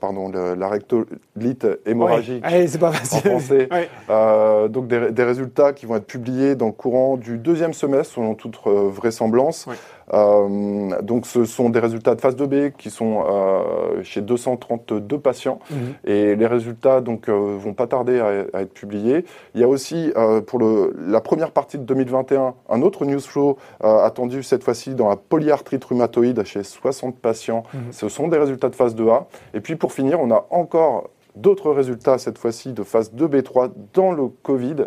pardon, 0.00 0.30
la 0.30 0.68
rectolite 0.68 1.66
hémorragique 1.84 2.44
c'est 2.68 2.78
pas 2.78 2.92
facile. 2.92 3.32
en 3.32 3.38
français, 3.38 3.68
euh, 4.08 4.68
donc 4.68 4.86
des, 4.86 5.24
résultats 5.24 5.72
qui 5.72 5.86
vont 5.86 5.96
être 5.96 6.06
publiés 6.06 6.54
dans 6.54 6.66
le 6.66 6.72
courant 6.72 7.16
du 7.16 7.38
deuxième 7.38 7.72
semestre 7.72 8.14
selon 8.14 8.34
toute 8.34 8.56
vraisemblance. 8.64 9.66
Euh, 10.12 11.00
donc 11.02 11.26
ce 11.26 11.44
sont 11.44 11.70
des 11.70 11.78
résultats 11.78 12.14
de 12.14 12.20
phase 12.20 12.34
2B 12.36 12.72
qui 12.72 12.90
sont 12.90 13.24
euh, 13.28 14.02
chez 14.02 14.20
232 14.20 15.18
patients 15.18 15.60
mhm. 15.70 15.78
et 16.04 16.34
les 16.34 16.46
résultats 16.46 17.00
donc 17.00 17.28
euh, 17.28 17.56
vont 17.58 17.74
pas 17.74 17.86
tarder 17.86 18.18
à, 18.20 18.60
être 18.60 18.72
publiés. 18.72 19.24
Il 19.54 19.60
y 19.60 19.64
a 19.64 19.68
aussi 19.68 20.12
pour 20.46 20.58
le, 20.58 20.94
la 20.98 21.20
première 21.20 21.52
partie 21.52 21.78
de 21.78 21.84
2021 21.84 22.54
un 22.68 22.82
autre 22.82 23.04
news 23.04 23.20
flow 23.20 23.56
attendu 23.80 24.42
cette 24.42 24.64
fois-ci 24.64 24.94
dans 24.94 25.08
la 25.08 25.16
polyarthrite 25.16 25.84
rhumatoïde 25.84 26.42
chez 26.44 26.62
60 26.62 27.16
patients. 27.18 27.64
Mhm. 27.72 27.80
Ce 27.92 28.08
sont 28.08 28.28
des 28.28 28.38
résultats 28.38 28.68
de 28.68 28.74
phase 28.74 28.94
2A. 28.94 29.24
Et 29.54 29.60
puis 29.60 29.76
pour 29.76 29.92
finir, 29.92 30.20
on 30.20 30.30
a 30.30 30.46
encore 30.50 31.10
d'autres 31.36 31.70
résultats 31.70 32.18
cette 32.18 32.38
fois-ci 32.38 32.72
de 32.72 32.82
phase 32.82 33.12
2B3 33.14 33.70
dans 33.94 34.12
le 34.12 34.28
Covid 34.42 34.86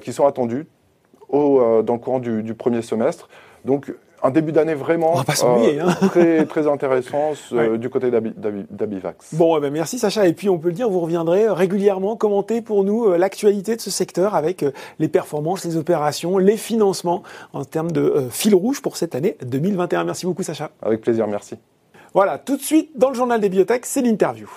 qui 0.00 0.12
sont 0.12 0.26
attendus 0.26 0.66
au, 1.28 1.82
dans 1.82 1.94
le 1.94 1.98
courant 1.98 2.18
du, 2.18 2.42
du 2.42 2.54
premier 2.54 2.82
semestre. 2.82 3.28
Donc 3.64 3.92
un 4.22 4.30
début 4.30 4.52
d'année 4.52 4.74
vraiment 4.74 5.18
euh, 5.18 5.80
hein. 5.80 5.94
très, 6.08 6.44
très 6.46 6.66
intéressant 6.66 7.32
du 7.78 7.88
côté 7.88 8.10
d'Abivax. 8.10 9.34
Bon, 9.34 9.56
eh 9.56 9.60
ben 9.60 9.72
merci 9.72 9.98
Sacha. 9.98 10.26
Et 10.26 10.32
puis 10.32 10.48
on 10.48 10.58
peut 10.58 10.68
le 10.68 10.74
dire, 10.74 10.88
vous 10.88 11.00
reviendrez 11.00 11.48
régulièrement 11.48 12.16
commenter 12.16 12.60
pour 12.62 12.84
nous 12.84 13.06
euh, 13.06 13.18
l'actualité 13.18 13.76
de 13.76 13.80
ce 13.80 13.90
secteur 13.90 14.34
avec 14.34 14.62
euh, 14.62 14.72
les 14.98 15.08
performances, 15.08 15.64
les 15.64 15.76
opérations, 15.76 16.38
les 16.38 16.56
financements 16.56 17.22
en 17.52 17.64
termes 17.64 17.92
de 17.92 18.26
fil 18.30 18.54
rouge 18.54 18.82
pour 18.82 18.96
cette 18.96 19.14
année 19.14 19.36
2021. 19.44 20.04
Merci 20.04 20.26
beaucoup 20.26 20.42
Sacha. 20.42 20.70
Avec 20.82 21.00
plaisir, 21.00 21.26
merci. 21.26 21.56
Voilà, 22.14 22.38
tout 22.38 22.56
de 22.56 22.62
suite 22.62 22.90
dans 22.96 23.10
le 23.10 23.14
journal 23.14 23.40
des 23.40 23.48
biotech, 23.48 23.84
c'est 23.84 24.02
l'interview. 24.02 24.48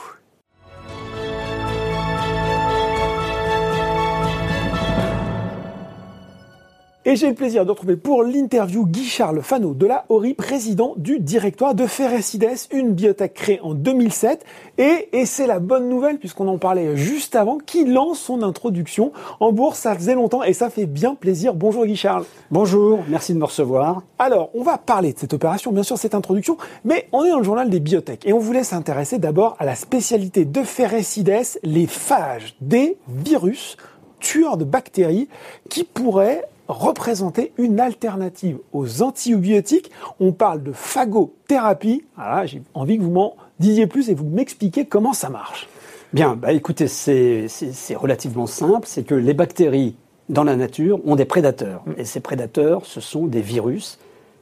Et 7.03 7.15
j'ai 7.15 7.29
le 7.29 7.33
plaisir 7.33 7.65
de 7.65 7.71
retrouver 7.71 7.95
pour 7.95 8.21
l'interview 8.21 8.85
Guy-Charles 8.85 9.41
Fano 9.41 9.73
de 9.73 9.87
la 9.87 10.05
Ori, 10.09 10.35
président 10.35 10.93
du 10.97 11.17
directoire 11.17 11.73
de 11.73 11.87
Ferrecides, 11.87 12.47
une 12.71 12.93
biotech 12.93 13.33
créée 13.33 13.59
en 13.63 13.73
2007. 13.73 14.45
Et, 14.77 15.09
et 15.11 15.25
c'est 15.25 15.47
la 15.47 15.57
bonne 15.57 15.89
nouvelle, 15.89 16.19
puisqu'on 16.19 16.47
en 16.47 16.59
parlait 16.59 16.95
juste 16.95 17.35
avant, 17.35 17.57
qui 17.57 17.85
lance 17.85 18.19
son 18.19 18.43
introduction 18.43 19.13
en 19.39 19.51
bourse. 19.51 19.79
Ça 19.79 19.95
faisait 19.95 20.13
longtemps 20.13 20.43
et 20.43 20.53
ça 20.53 20.69
fait 20.69 20.85
bien 20.85 21.15
plaisir. 21.15 21.55
Bonjour 21.55 21.87
Guy-Charles. 21.87 22.25
Bonjour, 22.51 22.99
merci 23.07 23.33
de 23.33 23.39
me 23.39 23.45
recevoir. 23.45 24.03
Alors, 24.19 24.51
on 24.53 24.61
va 24.61 24.77
parler 24.77 25.11
de 25.11 25.17
cette 25.17 25.33
opération, 25.33 25.71
bien 25.71 25.81
sûr, 25.81 25.97
cette 25.97 26.13
introduction, 26.13 26.57
mais 26.85 27.07
on 27.13 27.23
est 27.23 27.31
dans 27.31 27.39
le 27.39 27.43
journal 27.43 27.71
des 27.71 27.79
biotech 27.79 28.27
et 28.27 28.33
on 28.33 28.39
voulait 28.39 28.63
s'intéresser 28.63 29.17
d'abord 29.17 29.55
à 29.57 29.65
la 29.65 29.73
spécialité 29.73 30.45
de 30.45 30.61
Ferrecides, 30.61 31.33
les 31.63 31.87
phages, 31.87 32.55
des 32.61 32.97
virus 33.07 33.75
tueurs 34.19 34.55
de 34.55 34.65
bactéries 34.65 35.27
qui 35.67 35.83
pourraient 35.83 36.45
représenter 36.67 37.53
une 37.57 37.79
alternative 37.79 38.57
aux 38.73 39.01
antibiotiques. 39.01 39.91
On 40.19 40.31
parle 40.31 40.63
de 40.63 40.71
phagothérapie. 40.71 42.03
Alors 42.17 42.47
j'ai 42.47 42.61
envie 42.73 42.97
que 42.97 43.03
vous 43.03 43.11
m'en 43.11 43.35
disiez 43.59 43.87
plus 43.87 44.09
et 44.09 44.13
vous 44.13 44.27
m'expliquiez 44.27 44.85
comment 44.85 45.13
ça 45.13 45.29
marche. 45.29 45.67
Bien, 46.13 46.35
bah 46.35 46.51
écoutez, 46.51 46.87
c'est 46.87 47.47
relativement 47.95 48.47
simple. 48.47 48.85
C'est 48.85 49.03
que 49.03 49.15
les 49.15 49.33
bactéries 49.33 49.95
dans 50.29 50.43
la 50.43 50.55
nature 50.55 50.99
ont 51.05 51.15
des 51.15 51.25
prédateurs. 51.25 51.83
Mm. 51.85 51.93
Et 51.97 52.05
ces 52.05 52.19
prédateurs, 52.19 52.85
ce 52.85 52.99
sont 52.99 53.27
des 53.27 53.41
virus 53.41 53.99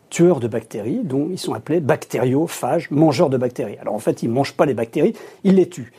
tueurs 0.09 0.39
de 0.39 0.47
bactéries, 0.47 1.01
dont 1.03 1.27
ils 1.29 1.37
sont 1.37 1.53
appelés 1.53 1.79
bactériophages, 1.79 2.89
mangeurs 2.89 3.29
de 3.29 3.37
bactéries. 3.37 3.77
Alors 3.79 3.93
en 3.93 3.99
fait, 3.99 4.23
ils 4.23 4.29
ne 4.29 4.33
mangent 4.33 4.55
pas 4.55 4.65
les 4.65 4.73
bactéries, 4.73 5.13
ils 5.43 5.55
les 5.55 5.69
tuent. 5.69 5.93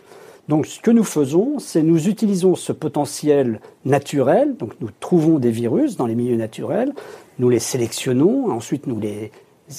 Donc 0.50 0.66
ce 0.66 0.80
que 0.80 0.90
nous 0.90 1.04
faisons, 1.04 1.60
c'est 1.60 1.80
nous 1.80 2.08
utilisons 2.08 2.56
ce 2.56 2.72
potentiel 2.72 3.60
naturel, 3.84 4.56
donc 4.56 4.72
nous 4.80 4.88
trouvons 4.98 5.38
des 5.38 5.52
virus 5.52 5.96
dans 5.96 6.06
les 6.06 6.16
milieux 6.16 6.34
naturels, 6.34 6.92
nous 7.38 7.48
les 7.50 7.60
sélectionnons, 7.60 8.50
ensuite 8.50 8.88
nous 8.88 8.98
les 8.98 9.30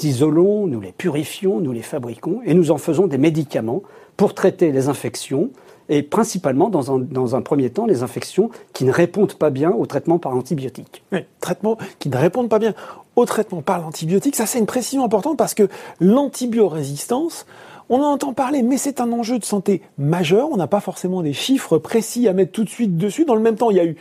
isolons, 0.02 0.68
nous 0.68 0.80
les 0.80 0.94
purifions, 0.94 1.60
nous 1.60 1.74
les 1.74 1.82
fabriquons 1.82 2.40
et 2.46 2.54
nous 2.54 2.72
en 2.72 2.78
faisons 2.78 3.08
des 3.08 3.18
médicaments 3.18 3.82
pour 4.16 4.34
traiter 4.34 4.72
les 4.72 4.88
infections 4.88 5.50
et 5.90 6.04
principalement 6.04 6.70
dans 6.70 7.36
un, 7.36 7.42
premier 7.42 7.70
temps 7.70 7.86
les 7.86 8.02
infections 8.02 8.50
qui 8.72 8.86
ne 8.86 8.94
répondent 8.94 9.34
pas 9.34 9.50
bien 9.50 9.72
au 9.72 9.86
traitement 9.86 10.20
par 10.20 10.34
antibiotiques. 10.34 11.04
Oui, 11.12 11.20
traitement 11.42 11.78
qui 12.00 12.08
ne 12.08 12.16
répondent 12.16 12.48
pas 12.48 12.60
bien 12.60 12.74
au 13.18 13.26
traitement 13.26 13.62
par 13.62 13.82
l'antibiotique, 13.82 14.38
ça 14.38 14.46
c'est 14.46 14.60
une 14.60 14.66
précision 14.66 15.04
importante 15.04 15.38
parce 15.38 15.54
que 15.54 15.68
l'antibiorésistance, 16.00 17.46
on 17.92 18.02
en 18.02 18.14
entend 18.14 18.34
parler, 18.34 18.64
mais 18.64 18.78
c'est 18.78 19.02
un 19.02 19.12
enjeu 19.12 19.38
de 19.38 19.44
santé 19.44 19.82
majeur. 19.98 20.50
On 20.50 20.56
n'a 20.56 20.68
pas 20.68 20.80
forcément 20.80 21.22
des 21.22 21.34
chiffres 21.34 21.78
précis 21.78 22.28
à 22.30 22.34
mettre 22.34 22.54
tout 22.54 22.64
de 22.64 22.70
suite 22.70 22.96
dessus. 22.96 23.26
Dans 23.26 23.36
le 23.36 23.42
même 23.42 23.58
temps, 23.58 23.70
il 23.70 23.78
y 23.78 23.82
a 23.82 23.86
eu 23.86 23.98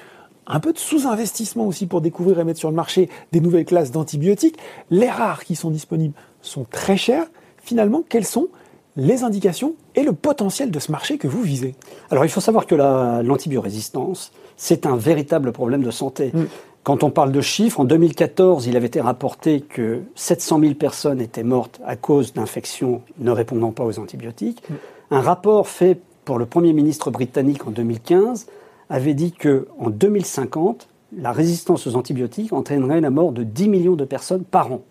un 0.46 0.60
peu 0.60 0.72
de 0.72 0.78
sous-investissement 0.78 1.66
aussi 1.66 1.86
pour 1.86 2.00
découvrir 2.00 2.38
et 2.38 2.44
mettre 2.44 2.60
sur 2.60 2.70
le 2.70 2.76
marché 2.76 3.10
des 3.32 3.40
nouvelles 3.40 3.64
classes 3.64 3.90
d'antibiotiques. 3.90 4.56
Les 4.90 5.10
rares 5.10 5.44
qui 5.44 5.56
sont 5.56 5.70
disponibles 5.70 6.14
sont 6.40 6.64
très 6.70 6.96
chers. 6.96 7.26
Finalement, 7.62 8.04
quelles 8.08 8.24
sont 8.24 8.46
les 8.94 9.24
indications 9.24 9.74
et 9.96 10.04
le 10.04 10.12
potentiel 10.12 10.70
de 10.70 10.78
ce 10.78 10.92
marché 10.92 11.18
que 11.18 11.26
vous 11.26 11.42
visez? 11.42 11.74
Alors 12.10 12.24
il 12.24 12.28
faut 12.28 12.40
savoir 12.40 12.66
que 12.66 12.76
l'antibiorésistance, 12.76 14.30
c'est 14.56 14.86
un 14.86 14.96
véritable 14.96 15.50
problème 15.50 15.82
de 15.82 15.90
santé. 15.90 16.30
Mm. 16.32 16.44
Quand 16.82 17.02
on 17.02 17.10
parle 17.10 17.30
de 17.30 17.40
chiffres, 17.40 17.80
en 17.80 17.84
2014, 17.84 18.66
il 18.66 18.76
avait 18.76 18.86
été 18.86 19.00
rapporté 19.00 19.60
que 19.60 20.00
700 20.14 20.60
000 20.60 20.74
personnes 20.74 21.20
étaient 21.20 21.42
mortes 21.42 21.80
à 21.84 21.96
cause 21.96 22.32
d'infections 22.32 23.02
ne 23.18 23.30
répondant 23.30 23.70
pas 23.70 23.84
aux 23.84 23.98
antibiotiques. 23.98 24.62
Mm. 24.68 24.74
Un 25.10 25.20
rapport 25.20 25.68
fait 25.68 26.00
pour 26.24 26.38
le 26.38 26.46
Premier 26.46 26.72
ministre 26.72 27.10
britannique 27.10 27.66
en 27.66 27.70
2015 27.70 28.46
avait 28.88 29.14
dit 29.14 29.32
que 29.32 29.68
en 29.78 29.90
2050, 29.90 30.88
la 31.16 31.32
résistance 31.32 31.86
aux 31.86 31.96
antibiotiques 31.96 32.52
entraînerait 32.52 33.00
la 33.00 33.10
mort 33.10 33.32
de 33.32 33.42
10 33.42 33.68
millions 33.68 33.96
de 33.96 34.04
personnes 34.04 34.44
par 34.44 34.72
an. 34.72 34.82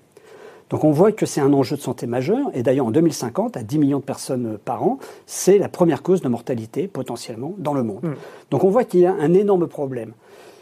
Donc 0.69 0.83
on 0.83 0.91
voit 0.91 1.11
que 1.11 1.25
c'est 1.25 1.41
un 1.41 1.51
enjeu 1.53 1.75
de 1.75 1.81
santé 1.81 2.05
majeur, 2.05 2.51
et 2.53 2.61
d'ailleurs 2.61 2.85
en 2.85 2.91
2050, 2.91 3.57
à 3.57 3.63
10 3.63 3.79
millions 3.79 3.99
de 3.99 4.03
personnes 4.03 4.59
par 4.63 4.83
an, 4.83 4.99
c'est 5.25 5.57
la 5.57 5.69
première 5.69 6.03
cause 6.03 6.21
de 6.21 6.27
mortalité 6.27 6.87
potentiellement 6.87 7.55
dans 7.57 7.73
le 7.73 7.81
monde. 7.81 8.03
Mm. 8.03 8.13
Donc 8.51 8.63
on 8.63 8.69
voit 8.69 8.83
qu'il 8.83 8.99
y 8.99 9.05
a 9.07 9.13
un 9.13 9.33
énorme 9.33 9.67
problème. 9.67 10.13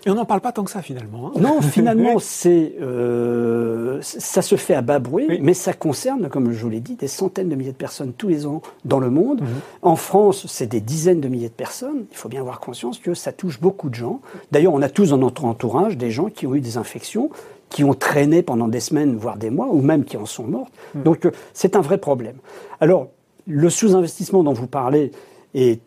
Et 0.08 0.10
on 0.10 0.16
n'en 0.16 0.24
parle 0.24 0.40
pas 0.40 0.54
tant 0.54 0.64
que 0.64 0.72
ça 0.72 0.82
finalement. 0.82 1.28
Hein. 1.28 1.40
Non, 1.42 1.62
finalement, 1.62 2.18
c'est 2.18 2.76
euh, 2.82 4.00
ça 4.02 4.42
se 4.42 4.56
fait 4.56 4.74
à 4.74 4.82
bas 4.82 5.00
bruit, 5.00 5.28
mais 5.42 5.54
ça 5.54 5.74
concerne, 5.74 6.30
comme 6.30 6.54
je 6.54 6.64
vous 6.64 6.70
l'ai 6.70 6.80
dit, 6.80 6.96
des 6.96 7.10
centaines 7.10 7.50
de 7.50 7.56
milliers 7.56 7.74
de 7.74 7.78
personnes 7.78 8.14
tous 8.14 8.30
les 8.30 8.46
ans 8.46 8.62
dans 8.86 9.00
le 9.00 9.10
monde. 9.10 9.42
Mhm. 9.42 9.48
En 9.82 9.98
France, 9.98 10.48
c'est 10.48 10.68
des 10.68 10.80
dizaines 10.80 11.20
de 11.20 11.28
milliers 11.28 11.50
de 11.50 11.54
personnes. 11.54 12.06
Il 12.10 12.16
faut 12.16 12.30
bien 12.30 12.40
avoir 12.40 12.62
conscience 12.62 13.00
que 13.00 13.14
ça 13.14 13.34
touche 13.34 13.60
beaucoup 13.60 13.90
de 13.90 13.96
gens. 13.96 14.22
D'ailleurs, 14.54 14.74
on 14.74 14.82
a 14.82 14.88
tous 14.88 15.10
dans 15.10 15.18
notre 15.18 15.44
entourage 15.44 15.98
des 15.98 16.10
gens 16.10 16.30
qui 16.30 16.48
ont 16.48 16.56
eu 16.56 16.62
des 16.62 16.78
infections, 16.78 17.30
qui 17.68 17.84
ont 17.84 17.94
traîné 17.94 18.44
pendant 18.44 18.70
des 18.70 18.80
semaines, 18.80 19.18
voire 19.18 19.36
des 19.36 19.50
mois, 19.50 19.68
ou 19.68 19.82
même 19.82 20.06
qui 20.06 20.16
en 20.16 20.26
sont 20.26 20.46
mortes. 20.46 20.72
Mhm. 20.96 21.04
Donc, 21.04 21.26
euh, 21.26 21.32
c'est 21.52 21.76
un 21.76 21.82
vrai 21.82 21.98
problème. 21.98 22.38
Alors, 22.80 23.10
le 23.46 23.70
sous-investissement 23.70 24.42
dont 24.42 24.54
vous 24.54 24.68
parlez, 24.68 25.12
est 25.54 25.82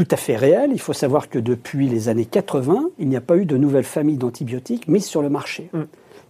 tout 0.00 0.08
à 0.12 0.16
fait 0.16 0.36
réel. 0.36 0.70
Il 0.72 0.80
faut 0.80 0.94
savoir 0.94 1.28
que 1.28 1.38
depuis 1.38 1.86
les 1.86 2.08
années 2.08 2.24
80, 2.24 2.88
il 2.98 3.08
n'y 3.10 3.16
a 3.16 3.20
pas 3.20 3.36
eu 3.36 3.44
de 3.44 3.58
nouvelle 3.58 3.84
famille 3.84 4.16
d'antibiotiques 4.16 4.88
mises 4.88 5.04
sur 5.04 5.20
le 5.20 5.28
marché. 5.28 5.68
Mm. 5.74 5.80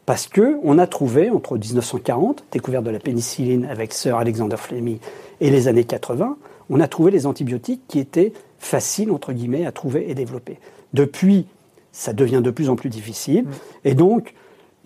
Parce 0.06 0.26
que 0.26 0.58
on 0.64 0.76
a 0.76 0.88
trouvé, 0.88 1.30
entre 1.30 1.56
1940, 1.56 2.42
découverte 2.50 2.82
de 2.82 2.90
la 2.90 2.98
pénicilline 2.98 3.66
avec 3.66 3.92
Sir 3.92 4.16
Alexander 4.16 4.56
Fleming, 4.56 4.98
et 5.40 5.50
les 5.50 5.68
années 5.68 5.84
80, 5.84 6.36
on 6.68 6.80
a 6.80 6.88
trouvé 6.88 7.12
les 7.12 7.26
antibiotiques 7.26 7.82
qui 7.86 8.00
étaient 8.00 8.32
faciles, 8.58 9.12
entre 9.12 9.32
guillemets, 9.32 9.66
à 9.66 9.70
trouver 9.70 10.10
et 10.10 10.16
développer. 10.16 10.58
Depuis, 10.92 11.46
ça 11.92 12.12
devient 12.12 12.40
de 12.42 12.50
plus 12.50 12.70
en 12.70 12.74
plus 12.74 12.90
difficile. 12.90 13.44
Mm. 13.44 13.50
Et 13.84 13.94
donc, 13.94 14.34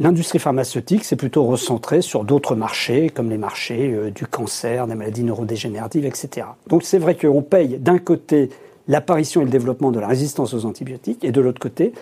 L'industrie 0.00 0.40
pharmaceutique, 0.40 1.04
c'est 1.04 1.14
plutôt 1.14 1.44
recentré 1.44 2.02
sur 2.02 2.24
d'autres 2.24 2.56
marchés, 2.56 3.10
comme 3.10 3.30
les 3.30 3.38
marchés 3.38 3.92
euh, 3.92 4.10
du 4.10 4.26
cancer, 4.26 4.88
des 4.88 4.96
maladies 4.96 5.22
neurodégénératives, 5.22 6.04
etc. 6.04 6.48
Donc 6.66 6.82
c'est 6.82 6.98
vrai 6.98 7.14
qu'on 7.14 7.42
paye 7.42 7.78
d'un 7.78 7.98
côté 7.98 8.50
l'apparition 8.88 9.40
et 9.40 9.44
le 9.44 9.50
développement 9.50 9.90
de 9.90 10.00
la 10.00 10.08
résistance 10.08 10.54
aux 10.54 10.64
antibiotiques, 10.66 11.24
et 11.24 11.32
de 11.32 11.40
l'autre 11.40 11.60
côté, 11.60 11.92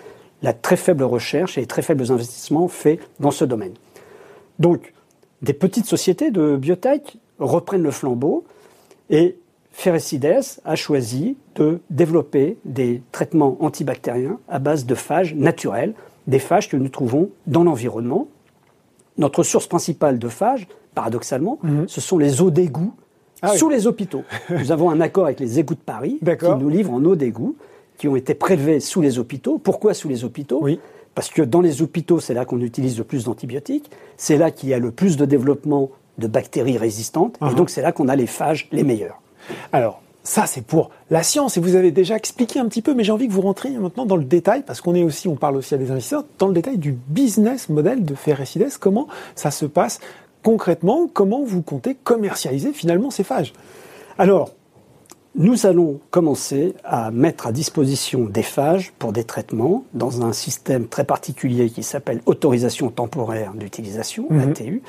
la 0.42 0.52
très 0.52 0.76
faible 0.76 1.04
recherche 1.04 1.56
et 1.56 1.60
les 1.60 1.66
très 1.66 1.82
faibles 1.82 2.10
investissements 2.10 2.68
faits 2.68 3.00
dans 3.20 3.30
ce 3.30 3.44
domaine. 3.44 3.74
Donc, 4.58 4.92
des 5.42 5.52
petites 5.52 5.86
sociétés 5.86 6.30
de 6.30 6.56
biotech 6.56 7.18
reprennent 7.38 7.82
le 7.82 7.90
flambeau, 7.90 8.44
et 9.10 9.36
Ferrecides 9.72 10.40
a 10.64 10.76
choisi 10.76 11.36
de 11.54 11.80
développer 11.90 12.58
des 12.64 13.02
traitements 13.10 13.56
antibactériens 13.60 14.38
à 14.48 14.58
base 14.58 14.86
de 14.86 14.94
phages 14.94 15.34
naturels, 15.34 15.94
des 16.26 16.38
phages 16.38 16.68
que 16.68 16.76
nous 16.76 16.88
trouvons 16.88 17.30
dans 17.46 17.64
l'environnement. 17.64 18.28
Notre 19.18 19.42
source 19.42 19.66
principale 19.66 20.18
de 20.18 20.28
phages, 20.28 20.68
paradoxalement, 20.94 21.58
mhm. 21.62 21.88
ce 21.88 22.00
sont 22.00 22.18
les 22.18 22.42
eaux 22.42 22.50
d'égout 22.50 22.94
ah 23.42 23.56
sous 23.56 23.68
les 23.68 23.86
hôpitaux. 23.86 24.24
nous 24.50 24.72
avons 24.72 24.90
un 24.90 25.00
accord 25.00 25.26
avec 25.26 25.40
les 25.40 25.58
égouts 25.58 25.74
de 25.74 25.80
Paris 25.80 26.18
qui 26.20 26.46
nous 26.58 26.68
livrent 26.68 26.94
en 26.94 27.04
eau 27.04 27.16
d'égout 27.16 27.56
qui 27.98 28.08
ont 28.08 28.16
été 28.16 28.34
prélevés 28.34 28.80
sous 28.80 29.00
les 29.00 29.18
hôpitaux. 29.18 29.58
Pourquoi 29.58 29.94
sous 29.94 30.08
les 30.08 30.24
hôpitaux 30.24 30.60
oui. 30.62 30.80
Parce 31.14 31.28
que 31.28 31.42
dans 31.42 31.60
les 31.60 31.82
hôpitaux, 31.82 32.20
c'est 32.20 32.34
là 32.34 32.44
qu'on 32.44 32.60
utilise 32.60 32.96
le 32.96 33.04
plus 33.04 33.24
d'antibiotiques, 33.24 33.90
c'est 34.16 34.38
là 34.38 34.50
qu'il 34.50 34.70
y 34.70 34.74
a 34.74 34.78
le 34.78 34.90
plus 34.90 35.16
de 35.16 35.26
développement 35.26 35.90
de 36.18 36.26
bactéries 36.26 36.78
résistantes, 36.78 37.36
et 37.40 37.44
uh-huh. 37.44 37.54
donc 37.54 37.70
c'est 37.70 37.82
là 37.82 37.92
qu'on 37.92 38.08
a 38.08 38.16
les 38.16 38.26
phages 38.26 38.68
les 38.72 38.82
meilleurs. 38.82 39.20
Alors, 39.72 40.00
ça, 40.24 40.46
c'est 40.46 40.64
pour 40.64 40.90
la 41.10 41.22
science, 41.22 41.56
et 41.56 41.60
vous 41.60 41.74
avez 41.74 41.90
déjà 41.90 42.16
expliqué 42.16 42.60
un 42.60 42.66
petit 42.66 42.80
peu, 42.80 42.94
mais 42.94 43.02
j'ai 43.02 43.12
envie 43.12 43.26
que 43.26 43.32
vous 43.32 43.40
rentriez 43.40 43.76
maintenant 43.76 44.06
dans 44.06 44.16
le 44.16 44.24
détail, 44.24 44.62
parce 44.64 44.80
qu'on 44.80 44.94
est 44.94 45.02
aussi, 45.02 45.26
on 45.28 45.34
parle 45.34 45.56
aussi 45.56 45.74
à 45.74 45.78
des 45.78 45.90
investisseurs, 45.90 46.24
dans 46.38 46.46
le 46.46 46.54
détail 46.54 46.78
du 46.78 46.92
business 46.92 47.68
model 47.68 48.04
de 48.04 48.14
Ferrecides, 48.14 48.78
comment 48.78 49.08
ça 49.34 49.50
se 49.50 49.66
passe 49.66 50.00
concrètement, 50.42 51.08
comment 51.12 51.42
vous 51.44 51.62
comptez 51.62 51.94
commercialiser 51.94 52.72
finalement 52.72 53.10
ces 53.10 53.24
phages? 53.24 53.52
Alors, 54.18 54.50
nous 55.34 55.64
allons 55.66 55.98
commencer 56.10 56.74
à 56.84 57.10
mettre 57.10 57.46
à 57.46 57.52
disposition 57.52 58.24
des 58.24 58.42
phages 58.42 58.92
pour 58.98 59.12
des 59.12 59.24
traitements 59.24 59.84
dans 59.94 60.22
un 60.22 60.32
système 60.32 60.88
très 60.88 61.04
particulier 61.04 61.70
qui 61.70 61.82
s'appelle 61.82 62.20
autorisation 62.26 62.90
temporaire 62.90 63.54
d'utilisation, 63.54 64.26
mhm. 64.28 64.50
ATU, 64.50 64.82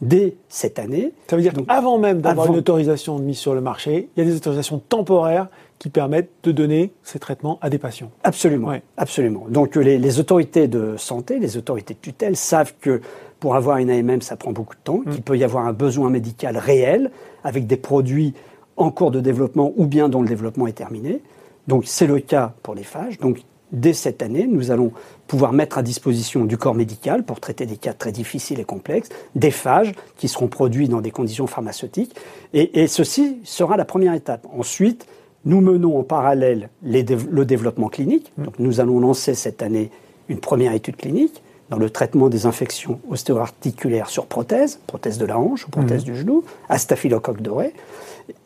dès 0.00 0.36
cette 0.48 0.78
année. 0.78 1.12
Ça 1.28 1.34
veut 1.34 1.42
dire 1.42 1.52
qu'avant 1.52 1.98
même 1.98 2.20
d'avoir 2.20 2.46
une 2.46 2.56
autorisation 2.56 3.18
de 3.18 3.24
mise 3.24 3.38
sur 3.38 3.54
le 3.54 3.60
marché, 3.60 4.08
il 4.16 4.20
y 4.20 4.26
a 4.26 4.30
des 4.30 4.36
autorisations 4.36 4.78
temporaires 4.78 5.48
qui 5.78 5.90
permettent 5.90 6.30
de 6.42 6.52
donner 6.52 6.92
ces 7.02 7.18
traitements 7.18 7.58
à 7.60 7.70
des 7.70 7.78
patients. 7.78 8.10
Absolument, 8.24 8.72
absolument. 8.96 9.46
Donc 9.48 9.76
les, 9.76 10.20
autorités 10.20 10.68
de 10.68 10.96
santé, 10.96 11.38
les 11.38 11.56
autorités 11.56 11.94
de 11.94 12.00
tutelle 12.00 12.36
savent 12.36 12.74
que 12.80 13.00
pour 13.40 13.56
avoir 13.56 13.78
une 13.78 13.90
AMM, 13.90 14.22
ça 14.22 14.36
prend 14.36 14.52
beaucoup 14.52 14.74
de 14.74 14.80
temps, 14.82 15.02
mm. 15.04 15.10
qu'il 15.10 15.22
peut 15.22 15.38
y 15.38 15.44
avoir 15.44 15.66
un 15.66 15.72
besoin 15.72 16.10
médical 16.10 16.56
réel 16.56 17.10
avec 17.44 17.66
des 17.66 17.76
produits 17.76 18.34
en 18.76 18.90
cours 18.90 19.10
de 19.10 19.20
développement 19.20 19.72
ou 19.76 19.86
bien 19.86 20.08
dont 20.08 20.22
le 20.22 20.28
développement 20.28 20.66
est 20.66 20.72
terminé. 20.72 21.22
Donc 21.66 21.84
c'est 21.86 22.06
le 22.06 22.20
cas 22.20 22.54
pour 22.62 22.74
les 22.74 22.84
phages. 22.84 23.18
Donc 23.18 23.40
dès 23.72 23.92
cette 23.92 24.22
année, 24.22 24.46
nous 24.46 24.70
allons 24.70 24.92
pouvoir 25.26 25.52
mettre 25.52 25.78
à 25.78 25.82
disposition 25.82 26.44
du 26.44 26.56
corps 26.56 26.74
médical 26.74 27.24
pour 27.24 27.40
traiter 27.40 27.66
des 27.66 27.76
cas 27.76 27.92
très 27.92 28.12
difficiles 28.12 28.60
et 28.60 28.64
complexes, 28.64 29.10
des 29.34 29.50
phages 29.50 29.92
qui 30.16 30.28
seront 30.28 30.48
produits 30.48 30.88
dans 30.88 31.00
des 31.00 31.10
conditions 31.10 31.46
pharmaceutiques. 31.46 32.14
Et, 32.54 32.86
ceci 32.86 33.38
sera 33.44 33.76
la 33.76 33.84
première 33.84 34.14
étape. 34.14 34.46
Ensuite, 34.56 35.06
nous 35.44 35.60
menons 35.60 35.98
en 35.98 36.02
parallèle 36.02 36.70
le 36.82 37.44
développement 37.44 37.88
clinique. 37.88 38.32
Donc, 38.38 38.58
nous 38.58 38.80
allons 38.80 39.00
lancer 39.00 39.34
cette 39.34 39.62
année 39.62 39.90
une 40.28 40.40
première 40.40 40.72
étude 40.72 40.96
clinique 40.96 41.42
dans 41.70 41.78
le 41.78 41.90
traitement 41.90 42.28
des 42.28 42.46
infections 42.46 43.00
ostéo-articulaires 43.10 44.08
sur 44.08 44.26
prothèse, 44.26 44.80
prothèse 44.86 45.18
de 45.18 45.26
la 45.26 45.38
hanche 45.38 45.66
ou 45.66 45.70
prothèse 45.70 46.02
mmh. 46.02 46.04
du 46.04 46.16
genou, 46.16 46.44
à 46.68 46.78
staphylocoque 46.78 47.42
doré. 47.42 47.72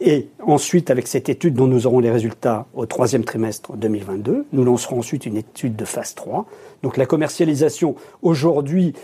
Et 0.00 0.28
ensuite, 0.40 0.90
avec 0.90 1.08
cette 1.08 1.28
étude 1.28 1.54
dont 1.54 1.66
nous 1.66 1.86
aurons 1.86 1.98
les 1.98 2.10
résultats 2.10 2.66
au 2.74 2.86
troisième 2.86 3.24
trimestre 3.24 3.76
2022, 3.76 4.46
nous 4.52 4.64
lancerons 4.64 4.98
ensuite 4.98 5.26
une 5.26 5.36
étude 5.36 5.76
de 5.76 5.84
phase 5.84 6.14
3. 6.14 6.46
Donc 6.82 6.96
la 6.96 7.06
commercialisation 7.06 7.96
aujourd'hui 8.22 8.94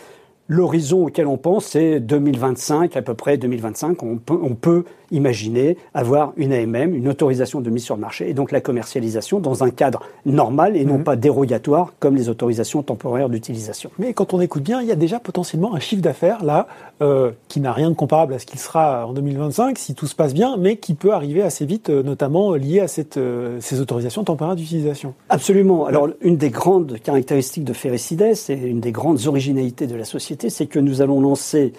L'horizon 0.50 1.06
auquel 1.06 1.26
on 1.26 1.36
pense, 1.36 1.66
c'est 1.66 2.00
2025, 2.00 2.96
à 2.96 3.02
peu 3.02 3.12
près 3.12 3.36
2025. 3.36 4.02
On 4.02 4.16
peut, 4.16 4.38
on 4.42 4.54
peut 4.54 4.84
imaginer 5.10 5.76
avoir 5.94 6.32
une 6.36 6.52
AMM, 6.52 6.94
une 6.94 7.08
autorisation 7.08 7.60
de 7.60 7.70
mise 7.70 7.84
sur 7.84 7.96
le 7.96 8.00
marché, 8.00 8.28
et 8.28 8.34
donc 8.34 8.50
la 8.50 8.60
commercialisation 8.60 9.40
dans 9.40 9.64
un 9.64 9.70
cadre 9.70 10.02
normal 10.26 10.76
et 10.76 10.84
non 10.84 10.98
mhm. 10.98 11.04
pas 11.04 11.16
dérogatoire 11.16 11.92
comme 11.98 12.16
les 12.16 12.28
autorisations 12.28 12.82
temporaires 12.82 13.28
d'utilisation. 13.28 13.90
Mais 13.98 14.12
quand 14.12 14.34
on 14.34 14.40
écoute 14.40 14.62
bien, 14.62 14.80
il 14.80 14.88
y 14.88 14.92
a 14.92 14.96
déjà 14.96 15.20
potentiellement 15.20 15.74
un 15.74 15.80
chiffre 15.80 16.02
d'affaires 16.02 16.44
là 16.44 16.66
euh, 17.02 17.30
qui 17.48 17.60
n'a 17.60 17.72
rien 17.72 17.90
de 17.90 17.94
comparable 17.94 18.34
à 18.34 18.38
ce 18.38 18.46
qu'il 18.46 18.58
sera 18.58 19.06
en 19.06 19.12
2025 19.12 19.78
si 19.78 19.94
tout 19.94 20.06
se 20.06 20.14
passe 20.14 20.34
bien, 20.34 20.56
mais 20.56 20.76
qui 20.76 20.94
peut 20.94 21.12
arriver 21.12 21.42
assez 21.42 21.66
vite, 21.66 21.90
euh, 21.90 22.02
notamment 22.02 22.54
lié 22.54 22.80
à 22.80 22.88
cette, 22.88 23.16
euh, 23.16 23.58
ces 23.60 23.80
autorisations 23.80 24.24
temporaires 24.24 24.56
d'utilisation. 24.56 25.14
Absolument. 25.28 25.86
Alors 25.86 26.08
une 26.20 26.36
des 26.36 26.50
grandes 26.50 26.98
caractéristiques 27.02 27.64
de 27.64 27.72
Ferricides 27.72 28.18
et 28.48 28.54
une 28.54 28.80
des 28.80 28.92
grandes 28.92 29.26
originalités 29.26 29.86
de 29.86 29.94
la 29.94 30.04
société 30.04 30.37
c'est 30.48 30.66
que 30.66 30.78
nous 30.78 31.02
allons 31.02 31.20
lancer 31.20 31.72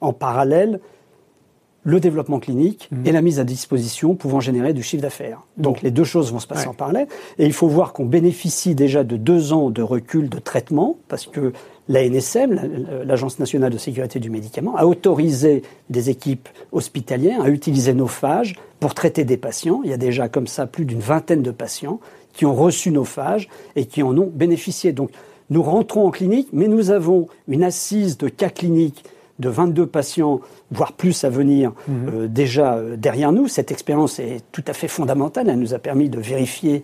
en 0.00 0.12
parallèle 0.12 0.80
le 1.86 2.00
développement 2.00 2.40
clinique 2.40 2.88
mhm. 2.90 3.06
et 3.06 3.12
la 3.12 3.22
mise 3.22 3.38
à 3.38 3.44
disposition 3.44 4.16
pouvant 4.16 4.40
générer 4.40 4.72
du 4.72 4.82
chiffre 4.82 5.02
d'affaires. 5.02 5.42
Donc 5.56 5.82
les 5.82 5.92
deux 5.92 6.04
choses 6.04 6.32
vont 6.32 6.40
se 6.40 6.46
passer 6.48 6.66
en 6.66 6.74
parallèle. 6.74 7.06
Et 7.38 7.46
il 7.46 7.52
faut 7.52 7.68
voir 7.68 7.92
qu'on 7.92 8.04
bénéficie 8.04 8.74
déjà 8.74 9.04
de 9.04 9.16
deux 9.16 9.52
ans 9.52 9.70
de 9.70 9.82
recul 9.82 10.28
de 10.28 10.40
traitement, 10.40 10.96
parce 11.06 11.26
que 11.26 11.52
l'ANSM, 11.88 13.04
l'Agence 13.04 13.38
nationale 13.38 13.72
de 13.72 13.78
sécurité 13.78 14.18
du 14.18 14.30
médicament, 14.30 14.76
a 14.76 14.84
autorisé 14.84 15.62
des 15.88 16.10
équipes 16.10 16.48
hospitalières 16.72 17.42
à 17.42 17.50
utiliser 17.50 17.94
nos 17.94 18.08
phages 18.08 18.56
pour 18.80 18.92
traiter 18.92 19.24
des 19.24 19.36
patients. 19.36 19.80
Il 19.84 19.90
y 19.90 19.94
a 19.94 19.98
déjà 19.98 20.28
comme 20.28 20.48
ça 20.48 20.66
plus 20.66 20.86
d'une 20.86 20.98
vingtaine 20.98 21.42
de 21.42 21.52
patients 21.52 22.00
qui 22.32 22.46
ont 22.46 22.54
reçu 22.54 22.90
nos 22.90 23.04
phages 23.04 23.48
et 23.76 23.86
qui 23.86 24.02
en 24.02 24.18
ont 24.18 24.30
bénéficié. 24.34 24.92
Donc 24.92 25.10
nous 25.50 25.62
rentrons 25.62 26.06
en 26.06 26.10
clinique, 26.10 26.48
mais 26.52 26.68
nous 26.68 26.90
avons 26.90 27.28
une 27.48 27.62
assise 27.62 28.18
de 28.18 28.28
cas 28.28 28.50
cliniques 28.50 29.04
de 29.38 29.48
22 29.48 29.86
patients, 29.86 30.40
voire 30.70 30.92
plus 30.92 31.24
à 31.24 31.28
venir, 31.28 31.72
mhm. 31.88 32.08
euh, 32.08 32.28
déjà 32.28 32.76
euh, 32.76 32.96
derrière 32.96 33.32
nous. 33.32 33.48
Cette 33.48 33.70
expérience 33.70 34.18
est 34.18 34.40
tout 34.52 34.64
à 34.66 34.72
fait 34.72 34.88
fondamentale. 34.88 35.48
Elle 35.48 35.58
nous 35.58 35.74
a 35.74 35.78
permis 35.78 36.08
de 36.08 36.18
vérifier 36.18 36.82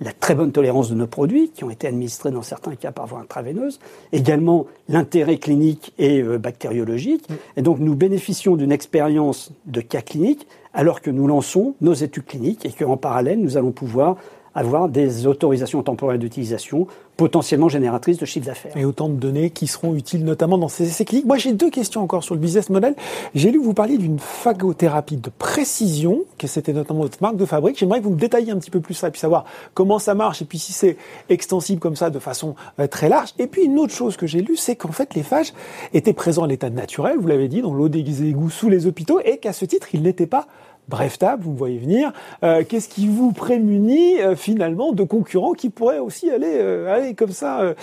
la 0.00 0.12
très 0.12 0.34
bonne 0.34 0.52
tolérance 0.52 0.90
de 0.90 0.94
nos 0.94 1.06
produits, 1.06 1.50
qui 1.50 1.64
ont 1.64 1.70
été 1.70 1.86
administrés 1.86 2.30
dans 2.30 2.42
certains 2.42 2.74
cas 2.74 2.90
par 2.90 3.06
voie 3.06 3.20
intraveineuse, 3.20 3.78
également 4.12 4.66
l'intérêt 4.88 5.36
clinique 5.38 5.92
et 5.98 6.20
euh, 6.22 6.38
bactériologique. 6.38 7.28
Mhm. 7.28 7.36
Et 7.56 7.62
donc 7.62 7.78
nous 7.78 7.94
bénéficions 7.94 8.56
d'une 8.56 8.72
expérience 8.72 9.52
de 9.66 9.80
cas 9.80 10.02
cliniques 10.02 10.46
alors 10.74 11.00
que 11.02 11.10
nous 11.10 11.26
lançons 11.26 11.74
nos 11.80 11.92
études 11.92 12.24
cliniques 12.24 12.64
et 12.64 12.70
qu'en 12.70 12.96
parallèle, 12.96 13.40
nous 13.40 13.56
allons 13.56 13.72
pouvoir 13.72 14.16
avoir 14.54 14.88
des 14.88 15.26
autorisations 15.26 15.82
temporaires 15.82 16.18
d'utilisation 16.18 16.86
potentiellement 17.16 17.68
génératrices 17.68 18.18
de 18.18 18.24
chiffre 18.24 18.46
d'affaires. 18.46 18.76
Et 18.76 18.84
autant 18.84 19.08
de 19.08 19.14
données 19.14 19.50
qui 19.50 19.66
seront 19.66 19.94
utiles 19.94 20.24
notamment 20.24 20.58
dans 20.58 20.68
ces 20.68 20.84
essais 20.84 21.04
cliniques. 21.04 21.26
Moi, 21.26 21.36
j'ai 21.36 21.52
deux 21.52 21.70
questions 21.70 22.02
encore 22.02 22.24
sur 22.24 22.34
le 22.34 22.40
business 22.40 22.70
model. 22.70 22.94
J'ai 23.34 23.50
lu 23.50 23.58
vous 23.58 23.74
parliez 23.74 23.98
d'une 23.98 24.18
phagothérapie 24.18 25.16
de 25.16 25.30
précision, 25.30 26.22
que 26.38 26.46
c'était 26.46 26.72
notamment 26.72 27.00
votre 27.00 27.18
marque 27.20 27.36
de 27.36 27.44
fabrique. 27.44 27.78
J'aimerais 27.78 28.00
que 28.00 28.04
vous 28.04 28.10
me 28.10 28.18
détailliez 28.18 28.50
un 28.50 28.58
petit 28.58 28.70
peu 28.70 28.80
plus 28.80 28.94
ça, 28.94 29.08
et 29.08 29.10
puis 29.10 29.20
savoir 29.20 29.44
comment 29.74 29.98
ça 29.98 30.14
marche, 30.14 30.42
et 30.42 30.44
puis 30.44 30.58
si 30.58 30.72
c'est 30.72 30.96
extensible 31.28 31.80
comme 31.80 31.96
ça 31.96 32.10
de 32.10 32.18
façon 32.18 32.54
euh, 32.80 32.86
très 32.86 33.08
large. 33.08 33.34
Et 33.38 33.46
puis 33.46 33.62
une 33.62 33.78
autre 33.78 33.92
chose 33.92 34.16
que 34.16 34.26
j'ai 34.26 34.40
lu, 34.40 34.56
c'est 34.56 34.76
qu'en 34.76 34.92
fait, 34.92 35.14
les 35.14 35.22
phages 35.22 35.52
étaient 35.92 36.12
présents 36.12 36.44
à 36.44 36.46
l'état 36.46 36.70
naturel, 36.70 37.18
vous 37.18 37.28
l'avez 37.28 37.48
dit, 37.48 37.62
dans 37.62 37.74
l'eau 37.74 37.88
des 37.88 38.24
égouts 38.24 38.50
sous 38.50 38.68
les 38.68 38.86
hôpitaux, 38.86 39.20
et 39.24 39.38
qu'à 39.38 39.52
ce 39.52 39.64
titre, 39.64 39.88
ils 39.92 40.02
n'étaient 40.02 40.26
pas 40.26 40.46
Bref 40.88 41.18
table, 41.18 41.44
vous 41.44 41.52
me 41.52 41.56
voyez 41.56 41.78
venir. 41.78 42.12
Euh, 42.42 42.64
qu'est-ce 42.68 42.88
qui 42.88 43.06
vous 43.06 43.32
prémunit 43.32 44.20
euh, 44.20 44.34
finalement 44.34 44.92
de 44.92 45.04
concurrents 45.04 45.52
qui 45.52 45.70
pourraient 45.70 46.00
aussi 46.00 46.28
aller, 46.30 46.58
euh, 46.58 46.92
aller 46.92 47.14
comme 47.14 47.30
ça 47.30 47.74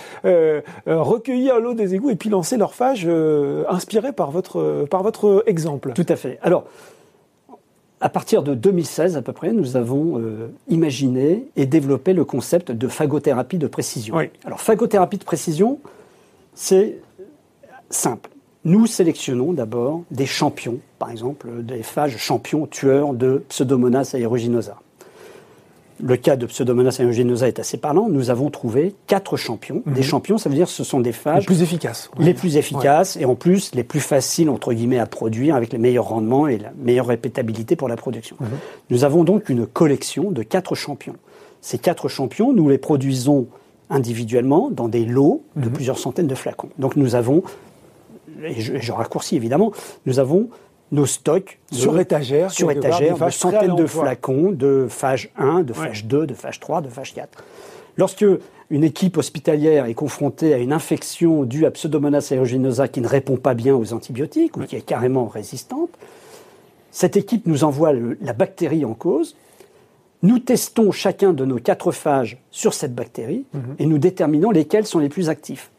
recueillir 0.86 1.58
l'eau 1.60 1.74
des 1.74 1.94
égouts 1.94 2.10
et 2.10 2.16
puis 2.16 2.30
lancer 2.30 2.56
leur 2.56 2.74
phage 2.74 3.08
inspiré 3.68 4.12
par 4.12 4.30
votre, 4.30 4.86
par 4.90 5.02
votre 5.02 5.44
exemple? 5.46 5.92
Tout 5.94 6.06
à 6.08 6.16
fait. 6.16 6.38
Alors, 6.42 6.64
à 8.00 8.08
partir 8.08 8.42
de 8.42 8.54
2016 8.54 9.16
à 9.16 9.22
peu 9.22 9.32
près, 9.32 9.52
nous 9.52 9.76
avons 9.76 10.22
imaginé 10.68 11.46
et 11.56 11.66
développé 11.66 12.12
le 12.12 12.24
concept 12.24 12.70
de 12.70 12.88
phagothérapie 12.88 13.58
de 13.58 13.66
précision. 13.66 14.16
Alors, 14.44 14.60
phagothérapie 14.60 15.18
de 15.18 15.24
précision, 15.24 15.78
c'est 16.54 16.98
simple. 17.88 18.30
Nous 18.64 18.86
sélectionnons 18.86 19.54
d'abord 19.54 20.02
des 20.10 20.26
champions, 20.26 20.78
par 20.98 21.10
exemple 21.10 21.48
des 21.62 21.82
phages 21.82 22.18
champions 22.18 22.66
tueurs 22.66 23.14
de 23.14 23.42
Pseudomonas 23.48 24.14
aeruginosa. 24.14 24.76
Le 26.02 26.16
cas 26.16 26.36
de 26.36 26.46
Pseudomonas 26.46 26.96
aeruginosa 26.98 27.48
est 27.48 27.58
assez 27.58 27.78
parlant. 27.78 28.08
Nous 28.08 28.30
avons 28.30 28.50
trouvé 28.50 28.94
quatre 29.06 29.36
champions. 29.36 29.82
Des 29.86 30.00
mhm. 30.00 30.02
champions, 30.02 30.38
ça 30.38 30.48
veut 30.48 30.54
dire 30.54 30.66
que 30.66 30.72
ce 30.72 30.84
sont 30.84 31.00
des 31.00 31.12
phages 31.12 31.42
les 31.42 31.46
plus 31.46 31.62
efficaces. 31.62 32.10
Les 32.18 32.34
plus 32.34 32.56
efficaces 32.56 33.16
et 33.16 33.24
en 33.24 33.34
plus 33.34 33.74
les 33.74 33.84
plus 33.84 34.00
faciles 34.00 34.50
entre 34.50 34.74
guillemets 34.74 34.98
à 34.98 35.06
produire 35.06 35.56
avec 35.56 35.72
les 35.72 35.78
meilleurs 35.78 36.08
rendements 36.08 36.46
et 36.46 36.58
la 36.58 36.72
meilleure 36.78 37.06
répétabilité 37.06 37.76
pour 37.76 37.88
la 37.88 37.96
production. 37.96 38.36
Mhm. 38.40 38.48
Nous 38.90 39.04
avons 39.04 39.24
donc 39.24 39.48
une 39.48 39.66
collection 39.66 40.30
de 40.30 40.42
quatre 40.42 40.74
champions. 40.74 41.16
Ces 41.62 41.78
quatre 41.78 42.08
champions, 42.08 42.52
nous 42.52 42.68
les 42.68 42.78
produisons 42.78 43.46
individuellement 43.88 44.70
dans 44.70 44.88
des 44.88 45.04
lots 45.04 45.42
de 45.56 45.66
mhm. 45.66 45.72
plusieurs 45.72 45.98
centaines 45.98 46.28
de 46.28 46.34
flacons. 46.34 46.68
Donc 46.78 46.96
nous 46.96 47.14
avons, 47.14 47.42
et 48.44 48.60
je, 48.60 48.78
je 48.78 48.92
raccourcis 48.92 49.36
évidemment, 49.36 49.72
nous 50.06 50.18
avons 50.18 50.48
nos 50.92 51.06
stocks 51.06 51.58
sur 51.70 51.98
étagère, 51.98 52.50
sur 52.50 52.70
étagère, 52.70 53.16
de 53.16 53.30
centaines 53.30 53.76
de 53.76 53.86
flacons 53.86 54.50
de 54.50 54.86
phage 54.88 55.30
1, 55.36 55.62
de 55.62 55.72
phage 55.72 56.04
2, 56.06 56.26
de 56.26 56.34
phage 56.34 56.60
3, 56.60 56.82
de 56.82 56.88
phage 56.88 57.14
4. 57.14 57.44
Lorsque 57.96 58.24
une 58.70 58.84
équipe 58.84 59.16
hospitalière 59.16 59.86
est 59.86 59.94
confrontée 59.94 60.54
à 60.54 60.58
une 60.58 60.72
infection 60.72 61.44
due 61.44 61.66
à 61.66 61.70
Pseudomonas 61.70 62.28
aeruginosa 62.30 62.88
qui 62.88 63.00
ne 63.00 63.08
répond 63.08 63.36
pas 63.36 63.54
bien 63.54 63.74
aux 63.74 63.92
antibiotiques 63.92 64.56
ou 64.56 64.60
qui 64.60 64.76
est 64.76 64.82
carrément 64.82 65.26
résistante, 65.26 65.90
cette 66.90 67.16
équipe 67.16 67.46
nous 67.46 67.64
envoie 67.64 67.92
la 68.20 68.32
bactérie 68.32 68.84
en 68.84 68.94
cause. 68.94 69.36
Nous 70.22 70.38
testons 70.38 70.92
chacun 70.92 71.32
de 71.32 71.44
nos 71.44 71.58
quatre 71.58 71.92
phages 71.92 72.38
sur 72.50 72.74
cette 72.74 72.94
bactérie 72.94 73.44
mhm. 73.54 73.76
et 73.78 73.86
nous 73.86 73.98
déterminons 73.98 74.50
lesquels 74.50 74.86
sont 74.86 74.98
les 74.98 75.08
plus 75.08 75.28
actifs. 75.28 75.70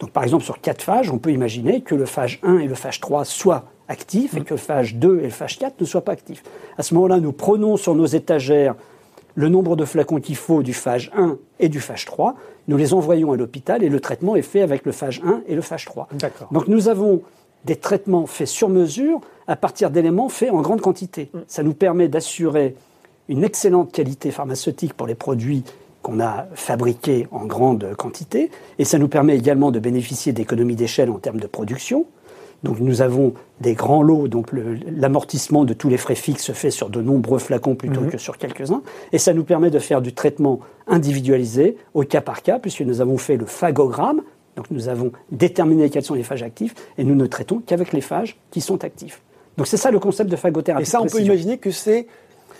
Donc, 0.00 0.10
par 0.10 0.22
exemple, 0.22 0.44
sur 0.44 0.60
quatre 0.60 0.82
phages, 0.82 1.10
on 1.10 1.18
peut 1.18 1.32
imaginer 1.32 1.80
que 1.80 1.94
le 1.94 2.06
phage 2.06 2.40
1 2.42 2.58
et 2.58 2.66
le 2.66 2.74
phage 2.74 3.00
3 3.00 3.24
soient 3.24 3.64
actifs 3.88 4.34
et 4.34 4.40
mm. 4.40 4.44
que 4.44 4.54
le 4.54 4.58
phage 4.58 4.96
2 4.96 5.20
et 5.20 5.22
le 5.24 5.30
phage 5.30 5.58
4 5.58 5.80
ne 5.80 5.86
soient 5.86 6.04
pas 6.04 6.12
actifs. 6.12 6.42
À 6.76 6.82
ce 6.82 6.94
moment-là, 6.94 7.20
nous 7.20 7.32
prenons 7.32 7.76
sur 7.76 7.94
nos 7.94 8.06
étagères 8.06 8.74
le 9.36 9.48
nombre 9.48 9.76
de 9.76 9.84
flacons 9.84 10.18
qu'il 10.18 10.36
faut 10.36 10.62
du 10.62 10.72
phage 10.72 11.12
1 11.14 11.38
et 11.60 11.68
du 11.68 11.78
phage 11.78 12.06
3, 12.06 12.34
nous 12.68 12.76
les 12.76 12.94
envoyons 12.94 13.32
à 13.32 13.36
l'hôpital 13.36 13.84
et 13.84 13.88
le 13.88 14.00
traitement 14.00 14.34
est 14.34 14.42
fait 14.42 14.62
avec 14.62 14.84
le 14.84 14.92
phage 14.92 15.20
1 15.24 15.42
et 15.46 15.54
le 15.54 15.60
phage 15.60 15.84
3. 15.84 16.08
Donc 16.50 16.68
nous 16.68 16.88
avons 16.88 17.22
des 17.64 17.76
traitements 17.76 18.26
faits 18.26 18.48
sur 18.48 18.68
mesure 18.68 19.20
à 19.46 19.54
partir 19.54 19.90
d'éléments 19.90 20.30
faits 20.30 20.50
en 20.50 20.62
grande 20.62 20.80
quantité. 20.80 21.30
Mm. 21.32 21.38
Ça 21.46 21.62
nous 21.62 21.74
permet 21.74 22.08
d'assurer 22.08 22.74
une 23.28 23.44
excellente 23.44 23.92
qualité 23.92 24.30
pharmaceutique 24.30 24.94
pour 24.94 25.06
les 25.06 25.14
produits 25.14 25.64
qu'on 26.06 26.20
a 26.20 26.46
fabriqués 26.54 27.26
en 27.32 27.46
grande 27.46 27.96
quantité 27.96 28.52
et 28.78 28.84
ça 28.84 28.96
nous 28.96 29.08
permet 29.08 29.36
également 29.36 29.72
de 29.72 29.80
bénéficier 29.80 30.32
d'économies 30.32 30.76
d'échelle 30.76 31.10
en 31.10 31.18
termes 31.18 31.40
de 31.40 31.48
production 31.48 32.06
donc 32.62 32.78
nous 32.80 33.02
avons 33.02 33.34
des 33.60 33.74
grands 33.74 34.02
lots, 34.02 34.28
donc 34.28 34.48
l'amortissement 34.52 35.64
de 35.64 35.74
tous 35.74 35.88
les 35.88 35.98
frais 35.98 36.14
fixes 36.14 36.44
se 36.44 36.52
fait 36.52 36.70
sur 36.70 36.88
de 36.88 37.02
nombreux 37.02 37.38
flacons 37.38 37.74
plutôt 37.74 38.00
mhm. 38.02 38.10
que 38.10 38.18
sur 38.18 38.38
quelques-uns, 38.38 38.82
et 39.12 39.18
ça 39.18 39.34
nous 39.34 39.44
permet 39.44 39.70
de 39.70 39.78
faire 39.78 40.00
du 40.00 40.14
traitement 40.14 40.60
individualisé 40.86 41.76
au 41.92 42.02
cas 42.02 42.22
par 42.22 42.42
cas, 42.42 42.58
puisque 42.58 42.80
nous 42.80 43.00
avons 43.00 43.18
fait 43.18 43.36
le 43.36 43.44
phagogramme, 43.44 44.22
donc 44.56 44.70
nous 44.70 44.88
avons 44.88 45.12
déterminé 45.30 45.90
quels 45.90 46.02
sont 46.02 46.14
les 46.14 46.22
phages 46.22 46.42
actifs, 46.42 46.74
et 46.96 47.04
nous 47.04 47.14
ne 47.14 47.26
traitons 47.26 47.62
qu'avec 47.64 47.92
les 47.92 48.00
phages 48.00 48.38
qui 48.50 48.62
sont 48.62 48.84
actifs. 48.84 49.20
Donc 49.58 49.66
c'est 49.66 49.76
ça 49.76 49.90
le 49.90 49.98
concept 49.98 50.30
de 50.30 50.36
phagothérapie. 50.36 50.82
Et 50.82 50.86
ça, 50.86 51.00
on 51.00 51.06
peut 51.06 51.20
imaginer 51.20 51.58
que 51.58 51.70
c'est 51.70 52.06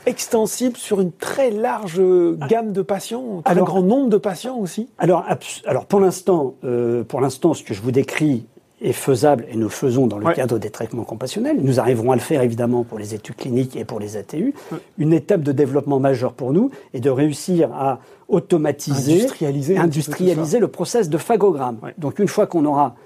extensible 0.07 0.77
sur 0.77 1.01
une 1.01 1.12
très 1.12 1.51
large 1.51 2.01
gamme 2.49 2.73
de 2.73 2.83
patients, 2.83 3.42
un 3.45 3.55
grand 3.57 3.83
nombre 3.83 4.09
de 4.09 4.16
patients 4.16 4.59
aussi. 4.59 4.88
Alors, 4.99 5.25
alors 5.66 5.87
pour 5.87 6.01
l'instant, 6.01 6.55
euh, 6.64 7.05
pour 7.05 7.21
l'instant, 7.21 7.55
ce 7.55 7.62
que 7.62 7.75
je 7.75 7.83
vous 7.83 7.90
décris 7.90 8.47
est 8.81 8.92
faisable, 8.92 9.47
et 9.51 9.57
nous 9.57 9.71
faisons 9.71 10.07
dans 10.07 10.19
le 10.19 10.33
cadre 10.35 10.59
des 10.59 10.71
traitements 10.71 11.05
compassionnels, 11.05 11.59
nous 11.62 11.81
arriverons 11.81 12.12
à 12.12 12.14
le 12.14 12.21
faire 12.21 12.42
évidemment 12.42 12.85
pour 12.85 12.99
les 12.99 13.14
études 13.14 13.37
cliniques 13.37 13.75
et 13.75 13.85
pour 13.87 13.99
les 13.99 14.16
ATU, 14.19 14.55
une 14.99 15.14
étape 15.14 15.42
de 15.42 15.53
développement 15.53 15.99
majeur 15.99 16.35
pour 16.35 16.53
nous 16.53 16.71
est 16.92 17.01
de 17.01 17.11
réussir 17.11 17.73
à 17.73 18.01
automatiser, 18.29 19.21
industrialiser, 19.21 19.79
industrialiser 19.79 20.59
le 20.59 20.69
process 20.69 21.09
de 21.09 21.16
phagogramme. 21.16 21.79
Donc 21.97 22.19
une 22.19 22.29
fois 22.29 22.47
qu'on 22.47 22.66
aura 22.66 22.97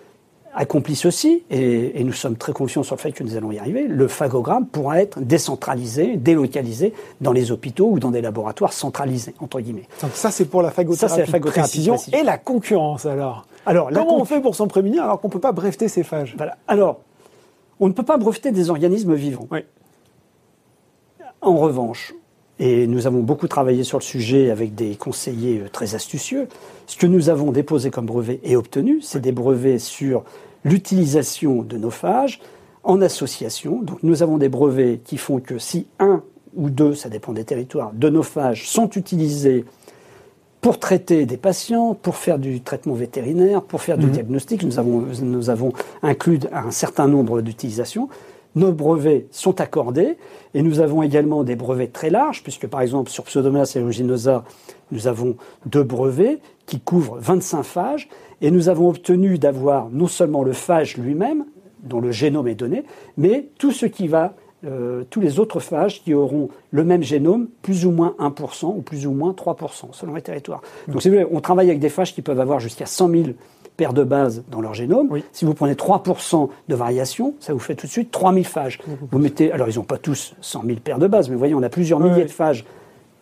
accompli 0.55 0.97
ceci, 0.97 1.45
et, 1.51 2.03
nous 2.03 2.13
sommes 2.13 2.37
très 2.37 2.53
confiants 2.53 2.83
sur 2.83 2.97
le 2.97 3.01
fait 3.01 3.13
que 3.13 3.23
nous 3.23 3.37
allons 3.37 3.53
y 3.53 3.59
arriver, 3.59 3.87
le 3.87 4.09
phagogramme 4.09 4.67
pourra 4.67 5.01
être 5.01 5.21
décentralisé, 5.21 6.17
délocalisé 6.17 6.93
dans 7.21 7.33
les 7.33 7.53
hôpitaux 7.53 7.89
ou 7.91 7.99
dans 7.99 8.11
des 8.11 8.21
laboratoires 8.21 8.73
centralisés, 8.73 9.35
entre 9.41 9.61
guillemets. 9.61 9.89
Donc 10.03 10.13
ça, 10.15 10.31
c'est 10.31 10.47
pour 10.47 10.63
la 10.63 10.71
phagothérapie, 10.71 11.31
ça, 11.31 11.39
la 11.39 11.41
précision. 11.41 11.97
Et 12.13 12.23
la 12.23 12.39
concurrence, 12.39 13.07
alors 13.07 13.47
alors, 13.67 13.91
Comment 13.93 14.19
on 14.19 14.25
fait 14.25 14.41
pour 14.41 14.55
s'en 14.55 14.69
prémunir 14.69 15.05
alors 15.05 15.21
qu'on 15.21 15.29
ne 15.29 15.33
peut 15.33 15.41
pas 15.41 15.53
breveter 15.53 15.89
ces 15.89 16.03
phages? 16.03 16.37
Alors, 16.67 17.01
on 17.79 17.89
ne 17.89 17.93
peut 17.93 18.03
pas 18.03 18.17
breveter 18.17 18.53
des 18.53 18.71
organismes 18.71 19.15
vivants. 19.15 19.49
En 21.43 21.57
revanche, 21.57 22.15
et 22.61 22.87
nous 22.87 23.07
avons 23.07 23.21
beaucoup 23.21 23.49
travaillé 23.49 23.83
sur 23.85 23.99
le 23.99 24.05
sujet 24.05 24.51
avec 24.51 24.75
des 24.75 24.95
conseillers 24.95 25.63
euh, 25.65 25.69
très 25.73 25.95
astucieux, 25.95 26.47
ce 26.87 26.97
que 26.97 27.07
nous 27.07 27.31
avons 27.31 27.53
déposé 27.53 27.91
comme 27.91 28.05
brevet 28.05 28.39
et 28.45 28.55
obtenu, 28.55 29.01
c'est 29.01 29.21
des 29.21 29.33
brevets 29.33 29.79
sur 29.79 30.23
l'utilisation 30.65 31.63
de 31.63 31.79
nos 31.79 31.91
phages 31.91 32.39
en 32.85 33.01
association. 33.01 33.81
Donc 33.81 34.03
nous 34.03 34.23
avons 34.23 34.37
des 34.37 34.51
brevets 34.51 35.01
qui 35.03 35.17
font 35.17 35.41
que 35.41 35.59
si 35.59 35.87
un 35.99 36.23
ou 36.55 36.69
deux, 36.69 36.95
ça 36.95 37.09
dépend 37.09 37.33
des 37.33 37.45
territoires, 37.45 37.93
de 37.95 38.11
nos 38.11 38.23
phages 38.23 38.69
sont 38.69 38.91
utilisés 38.91 39.65
pour 40.61 40.79
traiter 40.79 41.25
des 41.25 41.39
patients, 41.39 41.95
pour 41.95 42.17
faire 42.17 42.39
du 42.39 42.61
traitement 42.61 42.93
vétérinaire, 42.93 43.63
pour 43.63 43.81
faire 43.81 43.97
du 43.97 44.07
mhm. 44.07 44.13
diagnostic. 44.13 44.63
Nous 44.65 44.79
avons, 44.79 45.07
nous 45.23 45.49
avons 45.49 45.73
inclus 46.03 46.41
un 46.53 46.71
certain 46.71 47.09
nombre 47.09 47.41
d'utilisations. 47.41 48.11
Nos 48.57 48.73
brevets 48.73 49.27
sont 49.31 49.61
accordés 49.61 50.17
et 50.55 50.63
nous 50.63 50.81
avons 50.81 51.03
également 51.03 51.45
des 51.45 51.57
brevets 51.57 51.93
très 51.93 52.11
larges, 52.11 52.43
puisque 52.43 52.67
par 52.67 52.81
exemple 52.81 53.11
sur 53.11 53.25
Pseudomonas 53.25 53.73
aeruginosa, 53.77 54.45
nous 54.91 55.07
avons 55.07 55.37
deux 55.67 55.85
brevets 55.85 56.41
qui 56.67 56.81
couvrent 56.81 57.19
25 57.19 57.63
phages 57.63 58.09
et 58.41 58.51
nous 58.51 58.69
avons 58.69 58.89
obtenu 58.89 59.39
d'avoir 59.39 59.89
non 59.91 60.07
seulement 60.07 60.43
le 60.43 60.53
phage 60.53 60.97
lui-même, 60.97 61.45
dont 61.83 62.01
le 62.01 62.11
génome 62.11 62.49
est 62.49 62.55
donné, 62.55 62.85
mais 63.17 63.49
tout 63.59 63.73
ce 63.73 63.87
qui 63.87 64.09
va 64.09 64.35
euh, 64.67 65.05
tous 65.09 65.21
les 65.21 65.41
autres 65.41 65.59
phages 65.59 66.03
qui 66.03 66.13
auront 66.13 66.51
le 66.71 66.85
même 66.85 67.03
génome, 67.03 67.49
plus 67.63 67.87
ou 67.87 67.93
moins 67.93 68.15
1% 68.19 68.67
ou 68.77 68.83
plus 68.83 69.07
ou 69.07 69.13
moins 69.13 69.33
3% 69.33 69.93
selon 69.93 70.15
les 70.15 70.21
territoires. 70.21 70.61
Donc, 70.87 71.01
si 71.01 71.09
vous 71.09 71.17
on 71.31 71.41
travaille 71.41 71.71
avec 71.71 71.81
des 71.81 71.89
phages 71.89 72.15
qui 72.15 72.21
peuvent 72.21 72.41
avoir 72.41 72.61
jusqu'à 72.61 72.85
100 72.85 73.09
000 73.09 73.23
paires 73.81 73.95
de 73.95 74.05
bases 74.05 74.45
dans 74.51 74.61
leur 74.61 74.75
génome. 74.75 75.09
Si 75.33 75.47
vous 75.47 75.55
prenez 75.55 75.73
3% 75.73 76.51
de 76.69 76.75
variation, 76.75 77.33
ça 77.41 77.55
vous 77.55 77.59
fait 77.59 77.75
tout 77.75 77.87
de 77.87 77.91
suite 77.91 78.11
3000 78.11 78.45
phages. 78.45 78.79
Vous 79.11 79.19
mettez, 79.19 79.53
alors 79.53 79.71
ils 79.71 79.77
n'ont 79.77 79.85
pas 79.85 79.97
tous 79.97 80.35
100 80.43 80.65
000 80.67 80.81
paires 80.85 80.99
de 80.99 81.07
bases, 81.07 81.31
mais 81.31 81.35
vous 81.35 81.39
voyez, 81.39 81.55
on 81.55 81.63
a 81.63 81.71
plusieurs 81.71 81.99
milliers 81.99 82.27
de 82.27 82.31
phages 82.31 82.67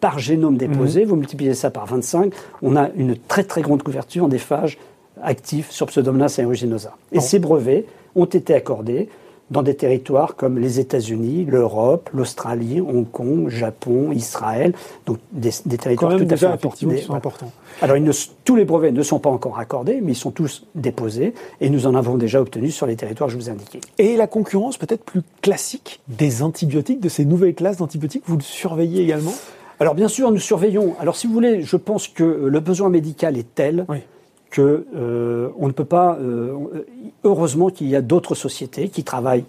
par 0.01 0.19
génome 0.19 0.57
déposé. 0.57 1.03
Mhm. 1.03 1.11
Vous 1.11 1.15
multipliez 1.15 1.55
ça 1.55 1.71
par 1.71 1.87
25, 1.87 2.33
on 2.63 2.75
a 2.75 2.89
une 2.97 3.17
très 3.17 3.45
très 3.45 3.63
grande 3.63 3.85
couverture 3.85 4.27
des 4.27 4.39
phages 4.39 4.79
actifs 5.23 5.71
sur 5.71 5.87
Pseudomonas 5.87 6.35
aeruginosa. 6.41 6.97
Et 7.13 7.21
ces 7.21 7.39
brevets 7.39 7.87
ont 8.17 8.25
été 8.25 8.53
accordés 8.53 9.09
dans 9.51 9.63
des 9.63 9.75
territoires 9.75 10.37
comme 10.37 10.59
les 10.59 10.81
États-Unis, 10.81 11.45
l'Europe, 11.47 12.11
l'Australie, 12.13 12.81
Hong 12.81 13.11
Kong, 13.11 13.49
Japon, 13.49 14.13
Israël, 14.13 14.75
donc 15.07 15.19
des, 15.33 15.51
territoires 15.79 16.17
tout 16.17 16.27
à 16.31 16.37
fait 16.37 16.47
importants. 17.11 17.51
Alors, 17.81 17.97
tous 18.45 18.57
les 18.57 18.65
brevets 18.65 18.93
ne 18.93 19.03
sont 19.03 19.19
pas 19.19 19.31
encore 19.31 19.59
accordés, 19.59 20.01
mais 20.03 20.13
ils 20.13 20.17
sont 20.17 20.31
tous 20.31 20.67
déposés, 20.75 21.35
et 21.61 21.71
nous 21.71 21.87
en 21.87 21.95
avons 21.95 22.17
déjà 22.17 22.41
obtenu 22.41 22.71
sur 22.71 22.87
les 22.87 22.97
territoires 22.97 23.29
que 23.29 23.33
je 23.33 23.39
vous 23.39 23.49
ai 23.49 23.53
indiqués. 23.53 23.81
Et 23.99 24.17
la 24.17 24.27
concurrence 24.27 24.77
peut-être 24.77 25.05
plus 25.05 25.23
classique 25.43 26.01
des 26.09 26.43
antibiotiques, 26.43 27.01
de 27.01 27.09
ces 27.09 27.25
nouvelles 27.25 27.55
classes 27.55 27.79
d'antibiotiques, 27.79 28.25
vous 28.27 28.37
le 28.37 28.43
surveillez 28.43 29.03
également? 29.03 29.35
Alors, 29.81 29.95
bien 29.95 30.09
sûr, 30.09 30.31
nous 30.33 30.41
surveillons. 30.41 30.97
Alors, 30.99 31.17
si 31.17 31.27
vous 31.27 31.33
voulez, 31.33 31.63
je 31.63 31.77
pense 31.77 32.09
que 32.09 32.25
le 32.25 32.61
besoin 32.61 32.89
médical 32.89 33.39
est 33.39 33.55
tel 33.55 33.87
que 34.51 34.87
euh, 34.95 35.51
on 35.59 35.67
ne 35.67 35.73
peut 35.73 35.85
pas. 35.85 36.19
Euh, 36.21 36.85
heureusement 37.25 37.71
qu'il 37.71 37.89
y 37.89 37.97
a 37.97 38.01
d'autres 38.03 38.35
sociétés 38.35 38.89
qui 38.89 39.05
travaillent 39.05 39.45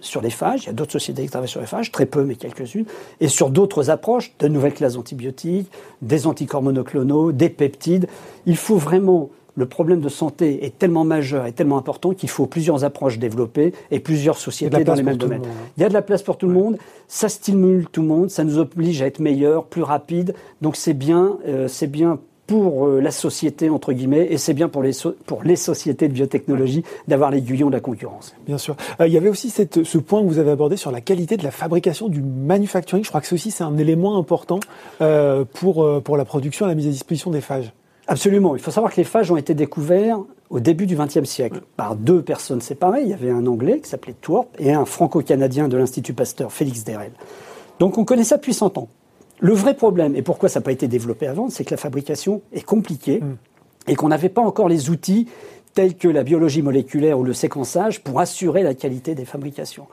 sur 0.00 0.20
les 0.20 0.30
phages. 0.30 0.64
Il 0.64 0.66
y 0.66 0.70
a 0.70 0.72
d'autres 0.72 0.92
sociétés 0.92 1.22
qui 1.22 1.30
travaillent 1.30 1.48
sur 1.48 1.60
les 1.60 1.66
phages, 1.66 1.90
très 1.90 2.06
peu, 2.06 2.24
mais 2.24 2.34
quelques-unes, 2.34 2.84
et 3.20 3.28
sur 3.28 3.50
d'autres 3.50 3.90
approches, 3.90 4.32
de 4.38 4.48
nouvelles 4.48 4.74
classes 4.74 4.94
d'antibiotiques, 4.94 5.70
des 6.02 6.26
anticorps 6.26 6.62
monoclonaux, 6.62 7.32
des 7.32 7.48
peptides. 7.48 8.06
Il 8.46 8.56
faut 8.56 8.76
vraiment 8.76 9.30
le 9.56 9.66
problème 9.66 10.00
de 10.00 10.08
santé 10.08 10.64
est 10.64 10.78
tellement 10.78 11.04
majeur 11.04 11.46
et 11.46 11.52
tellement 11.52 11.78
important 11.78 12.12
qu'il 12.12 12.28
faut 12.28 12.46
plusieurs 12.46 12.84
approches 12.84 13.18
développées 13.18 13.72
et 13.90 14.00
plusieurs 14.00 14.36
sociétés 14.36 14.82
dans 14.82 14.94
les 14.94 15.02
mêmes 15.02 15.16
domaines. 15.16 15.42
Il 15.76 15.82
y 15.82 15.86
a 15.86 15.88
de 15.88 15.94
la 15.94 16.02
place 16.02 16.22
pour 16.22 16.36
tout 16.36 16.48
le 16.48 16.54
monde, 16.54 16.76
ça 17.06 17.28
stimule 17.28 17.86
tout 17.90 18.02
le 18.02 18.08
monde, 18.08 18.30
ça 18.30 18.42
nous 18.42 18.58
oblige 18.58 19.00
à 19.00 19.06
être 19.06 19.20
meilleur, 19.20 19.66
plus 19.66 19.82
rapide. 19.82 20.34
Donc 20.60 20.74
c'est 20.76 20.94
bien, 20.94 21.38
euh, 21.46 21.68
c'est 21.68 21.86
bien 21.86 22.18
pour 22.46 22.86
euh, 22.86 23.00
la 23.00 23.10
société, 23.10 23.70
entre 23.70 23.92
guillemets, 23.92 24.26
et 24.30 24.38
c'est 24.38 24.54
bien 24.54 24.68
pour 24.68 24.82
les, 24.82 24.92
pour 25.26 25.42
les 25.42 25.56
sociétés 25.56 26.08
de 26.08 26.12
biotechnologie 26.12 26.84
d'avoir 27.08 27.30
l'aiguillon 27.30 27.68
de 27.68 27.74
la 27.74 27.80
concurrence. 27.80 28.34
Bien 28.46 28.58
sûr. 28.58 28.76
Euh, 29.00 29.06
il 29.06 29.12
y 29.12 29.16
avait 29.16 29.28
aussi 29.28 29.50
cette, 29.50 29.84
ce 29.84 29.98
point 29.98 30.22
que 30.22 30.26
vous 30.26 30.38
avez 30.38 30.50
abordé 30.50 30.76
sur 30.76 30.90
la 30.90 31.00
qualité 31.00 31.36
de 31.36 31.44
la 31.44 31.50
fabrication 31.50 32.08
du 32.08 32.22
manufacturing. 32.22 33.04
Je 33.04 33.08
crois 33.08 33.20
que 33.20 33.26
ceci, 33.26 33.50
c'est 33.50 33.64
un 33.64 33.78
élément 33.78 34.18
important 34.18 34.60
euh, 35.00 35.44
pour, 35.54 35.82
euh, 35.82 36.00
pour 36.00 36.16
la 36.16 36.24
production 36.24 36.66
et 36.66 36.68
la 36.68 36.74
mise 36.74 36.86
à 36.86 36.90
disposition 36.90 37.30
des 37.30 37.40
phages. 37.40 37.72
Absolument. 38.06 38.54
Il 38.54 38.60
faut 38.60 38.70
savoir 38.70 38.92
que 38.92 38.98
les 38.98 39.04
phages 39.04 39.30
ont 39.30 39.36
été 39.36 39.54
découverts 39.54 40.18
au 40.50 40.60
début 40.60 40.86
du 40.86 40.94
XXe 40.94 41.24
siècle 41.24 41.62
par 41.76 41.96
deux 41.96 42.20
personnes 42.20 42.60
séparées. 42.60 43.00
Il 43.02 43.08
y 43.08 43.14
avait 43.14 43.30
un 43.30 43.46
Anglais 43.46 43.80
qui 43.80 43.88
s'appelait 43.88 44.14
Thorpe 44.20 44.54
et 44.58 44.72
un 44.72 44.84
Franco-Canadien 44.84 45.68
de 45.68 45.76
l'Institut 45.78 46.12
Pasteur, 46.12 46.52
Félix 46.52 46.84
Derel. 46.84 47.12
Donc 47.78 47.96
on 47.96 48.04
connaît 48.04 48.24
ça 48.24 48.36
depuis 48.36 48.52
100 48.52 48.76
ans. 48.76 48.88
Le 49.40 49.52
vrai 49.52 49.74
problème, 49.74 50.14
et 50.16 50.22
pourquoi 50.22 50.48
ça 50.48 50.60
n'a 50.60 50.64
pas 50.64 50.72
été 50.72 50.88
développé 50.88 51.26
avant, 51.26 51.48
c'est 51.48 51.64
que 51.64 51.70
la 51.72 51.76
fabrication 51.76 52.42
est 52.52 52.64
compliquée 52.64 53.20
mm. 53.20 53.36
et 53.88 53.96
qu'on 53.96 54.08
n'avait 54.08 54.28
pas 54.28 54.42
encore 54.42 54.68
les 54.68 54.90
outils 54.90 55.28
tels 55.74 55.96
que 55.96 56.08
la 56.08 56.22
biologie 56.22 56.62
moléculaire 56.62 57.18
ou 57.18 57.24
le 57.24 57.32
séquençage 57.32 58.02
pour 58.02 58.20
assurer 58.20 58.62
la 58.62 58.74
qualité 58.74 59.14
des 59.14 59.24
fabrications. 59.24 59.86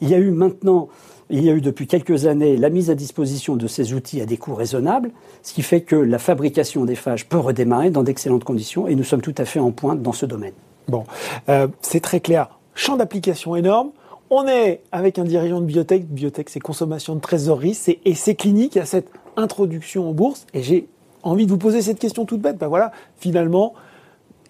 Il 0.00 0.08
y 0.08 0.14
a 0.14 0.18
eu 0.18 0.30
maintenant 0.30 0.88
il 1.30 1.44
y 1.44 1.50
a 1.50 1.52
eu 1.52 1.60
depuis 1.60 1.86
quelques 1.86 2.26
années 2.26 2.56
la 2.56 2.70
mise 2.70 2.90
à 2.90 2.94
disposition 2.94 3.56
de 3.56 3.66
ces 3.66 3.94
outils 3.94 4.20
à 4.20 4.26
des 4.26 4.36
coûts 4.36 4.54
raisonnables, 4.54 5.10
ce 5.42 5.52
qui 5.52 5.62
fait 5.62 5.80
que 5.80 5.96
la 5.96 6.18
fabrication 6.18 6.84
des 6.84 6.96
phages 6.96 7.28
peut 7.28 7.38
redémarrer 7.38 7.90
dans 7.90 8.02
d'excellentes 8.02 8.44
conditions 8.44 8.86
et 8.88 8.94
nous 8.94 9.04
sommes 9.04 9.22
tout 9.22 9.34
à 9.38 9.44
fait 9.44 9.60
en 9.60 9.70
pointe 9.70 10.02
dans 10.02 10.12
ce 10.12 10.26
domaine. 10.26 10.52
Bon, 10.88 11.04
euh, 11.48 11.68
c'est 11.80 12.00
très 12.00 12.20
clair. 12.20 12.58
Champ 12.74 12.96
d'application 12.96 13.56
énorme. 13.56 13.90
On 14.30 14.46
est 14.46 14.80
avec 14.90 15.18
un 15.18 15.24
dirigeant 15.24 15.60
de 15.60 15.66
biotech. 15.66 16.06
Biotech, 16.06 16.48
c'est 16.48 16.60
consommation 16.60 17.14
de 17.14 17.20
trésorerie, 17.20 17.74
c'est 17.74 17.98
essai 18.04 18.34
clinique, 18.34 18.76
à 18.76 18.86
cette 18.86 19.08
introduction 19.36 20.08
en 20.08 20.12
bourse. 20.12 20.46
Et 20.54 20.62
j'ai 20.62 20.88
envie 21.22 21.46
de 21.46 21.50
vous 21.50 21.58
poser 21.58 21.82
cette 21.82 21.98
question 21.98 22.24
toute 22.24 22.40
bête. 22.40 22.58
Ben 22.58 22.68
voilà, 22.68 22.92
finalement, 23.18 23.74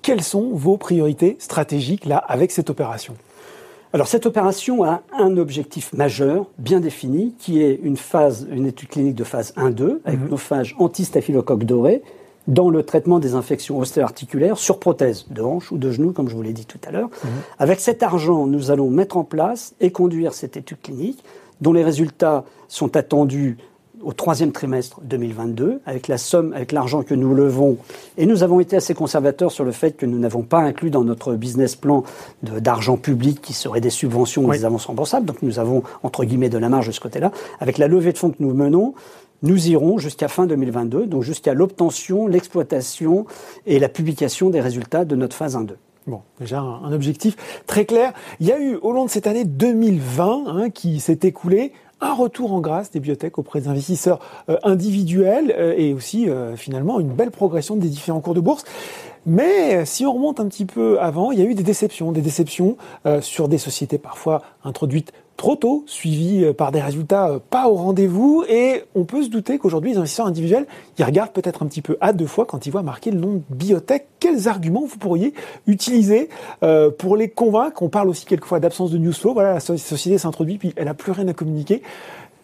quelles 0.03 0.23
sont 0.23 0.51
vos 0.53 0.77
priorités 0.77 1.37
stratégiques 1.39 2.05
là 2.05 2.19
avec 2.19 2.51
cette 2.51 2.71
opération? 2.71 3.15
Alors 3.93 4.09
cette 4.09 4.27
opération 4.27 4.83
a 4.83 5.03
un 5.17 5.37
objectif 5.37 5.93
majeur, 5.93 6.47
bien 6.59 6.81
défini, 6.81 7.33
qui 7.39 7.63
est 7.63 7.79
une 7.81 7.97
phase, 7.97 8.47
une 8.51 8.67
étude 8.67 8.89
clinique 8.89 9.15
de 9.15 9.23
phase 9.23 9.55
1-2 9.57 10.01
avec 10.05 10.21
mhm. 10.21 10.31
nos 10.31 10.37
phages 10.37 10.75
anti-staphylocoque 10.79 11.63
doré 11.63 12.03
dans 12.47 12.69
le 12.69 12.83
traitement 12.83 13.19
des 13.19 13.35
infections 13.35 13.79
ostéo-articulaires 13.79 14.59
sur 14.59 14.79
prothèse 14.79 15.27
de 15.31 15.43
hanche 15.43 15.73
ou 15.73 15.79
de 15.79 15.91
genou, 15.91 16.13
comme 16.13 16.29
je 16.29 16.35
vous 16.35 16.43
l'ai 16.43 16.53
dit 16.53 16.67
tout 16.67 16.81
à 16.87 16.91
l'heure. 16.91 17.09
Mhm. 17.09 17.31
Avec 17.59 17.81
cet 17.81 18.03
argent, 18.03 18.47
nous 18.47 18.71
allons 18.71 18.91
mettre 18.91 19.17
en 19.17 19.25
place 19.25 19.75
et 19.81 19.91
conduire 19.91 20.35
cette 20.35 20.57
étude 20.57 20.81
clinique 20.83 21.25
dont 21.61 21.73
les 21.73 21.85
résultats 21.85 22.45
sont 22.69 22.97
attendus 22.97 23.57
au 24.03 24.13
troisième 24.13 24.53
trimestre 24.53 25.01
2022, 25.03 25.81
avec 25.87 26.09
la 26.09 26.19
somme, 26.19 26.53
avec 26.53 26.73
l'argent 26.73 27.03
que 27.03 27.15
nous 27.15 27.35
levons. 27.35 27.79
Et 28.19 28.27
nous 28.27 28.43
avons 28.43 28.61
été 28.61 28.77
assez 28.77 28.95
conservateurs 28.95 29.51
sur 29.51 29.65
le 29.65 29.73
fait 29.73 29.93
que 29.93 30.05
nous 30.05 30.19
n'avons 30.19 30.43
pas 30.43 30.59
inclus 30.59 30.91
dans 30.91 31.05
notre 31.05 31.35
business 31.35 31.75
plan 31.75 32.05
d'argent 32.43 32.97
public 32.97 33.41
qui 33.41 33.55
serait 33.55 33.81
des 33.81 33.91
subventions 33.91 34.45
ou 34.45 34.53
des 34.53 34.65
avances 34.65 34.87
remboursables. 34.87 35.25
Donc 35.27 35.43
nous 35.43 35.59
avons, 35.59 35.83
entre 36.03 36.25
guillemets, 36.25 36.51
de 36.51 36.59
la 36.59 36.69
marge 36.69 36.89
de 36.89 36.93
ce 36.93 37.01
côté-là. 37.01 37.33
Avec 37.61 37.79
la 37.79 37.89
levée 37.89 38.13
de 38.13 38.19
fonds 38.19 38.31
que 38.31 38.41
nous 38.41 38.53
menons, 38.53 38.95
nous 39.45 39.69
irons 39.69 39.99
jusqu'à 39.99 40.29
fin 40.29 40.47
2022, 40.47 41.07
donc 41.07 41.23
jusqu'à 41.23 41.55
l'obtention, 41.55 42.27
l'exploitation 42.27 43.27
et 43.67 43.79
la 43.79 43.89
publication 43.89 44.51
des 44.51 44.61
résultats 44.61 45.05
de 45.05 45.15
notre 45.15 45.37
phase 45.37 45.57
1-2. 45.57 45.75
Bon, 46.07 46.21
déjà 46.41 46.61
un, 46.61 46.93
objectif 46.93 47.37
très 47.67 47.85
clair. 47.85 48.13
Il 48.41 48.47
y 48.47 48.53
a 48.53 48.59
eu 48.59 48.77
au 48.77 48.93
long 48.93 49.05
de 49.05 49.11
cette 49.11 49.27
année 49.27 49.45
2020 49.45 50.45
hein, 50.47 50.71
qui 50.71 51.01
s'est 51.01 51.21
écoulée 51.23 51.73
un 52.01 52.13
retour 52.13 52.53
en 52.53 52.61
grâce 52.61 52.91
des 52.91 53.01
biotech 53.01 53.39
auprès 53.39 53.61
des 53.61 53.69
investisseurs 53.69 54.19
euh, 54.51 54.57
individuels 54.65 55.55
euh, 55.57 55.75
et 55.77 55.95
aussi 55.95 56.29
euh, 56.29 56.57
finalement 56.57 57.01
une 57.01 57.13
belle 57.13 57.31
progression 57.31 57.77
des 57.77 57.89
différents 57.89 58.21
cours 58.21 58.35
de 58.35 58.41
bourse. 58.41 58.65
Mais 59.27 59.87
si 59.87 60.05
on 60.05 60.13
remonte 60.13 60.41
un 60.41 60.49
petit 60.49 60.67
peu 60.67 61.01
avant, 61.01 61.33
il 61.33 61.39
y 61.39 61.43
a 61.43 61.47
eu 61.47 61.55
des 61.55 61.63
déceptions, 61.63 62.13
des 62.13 62.21
déceptions 62.21 62.77
sur 63.23 63.49
des 63.49 63.57
sociétés 63.57 63.97
parfois 63.97 64.43
introduites 64.65 65.15
trop 65.37 65.57
tôt, 65.57 65.85
suivi 65.87 66.45
euh, 66.45 66.53
par 66.53 66.73
des 66.73 66.81
résultats 66.81 67.29
euh, 67.29 67.39
pas 67.51 67.69
au 67.69 67.75
rendez-vous, 67.75 68.45
et 68.49 68.85
on 68.95 69.05
peut 69.05 69.23
se 69.23 69.29
douter 69.29 69.59
qu'aujourd'hui, 69.59 69.93
les 69.93 69.99
investisseurs 69.99 70.27
individuels, 70.27 70.67
ils 70.99 71.05
regardent 71.05 71.33
peut-être 71.33 71.63
un 71.63 71.67
petit 71.67 71.83
peu 71.83 71.97
à 72.01 72.13
deux 72.13 72.27
fois 72.27 72.47
quand 72.47 72.67
ils 72.67 72.71
voient 72.71 72.83
marquer 72.83 73.11
le 73.11 73.19
nom 73.19 73.35
de 73.35 73.43
biotech. 73.55 74.07
Quels 74.21 74.49
arguments 74.49 74.85
vous 74.87 74.97
pourriez 74.97 75.35
utiliser 75.67 76.29
euh, 76.63 76.91
pour 76.91 77.17
les 77.17 77.29
convaincre? 77.29 77.83
On 77.83 77.89
parle 77.89 78.09
aussi 78.09 78.27
quelquefois 78.27 78.61
d'absence 78.61 78.91
de 78.91 78.99
news 78.99 79.13
flow. 79.13 79.35
Voilà, 79.35 79.55
la 79.55 79.61
société 79.61 80.19
s'introduit, 80.19 80.59
puis 80.59 80.73
elle 80.77 80.87
n'a 80.87 80.95
plus 80.95 81.13
rien 81.13 81.29
à 81.29 81.35
communiquer. 81.35 81.83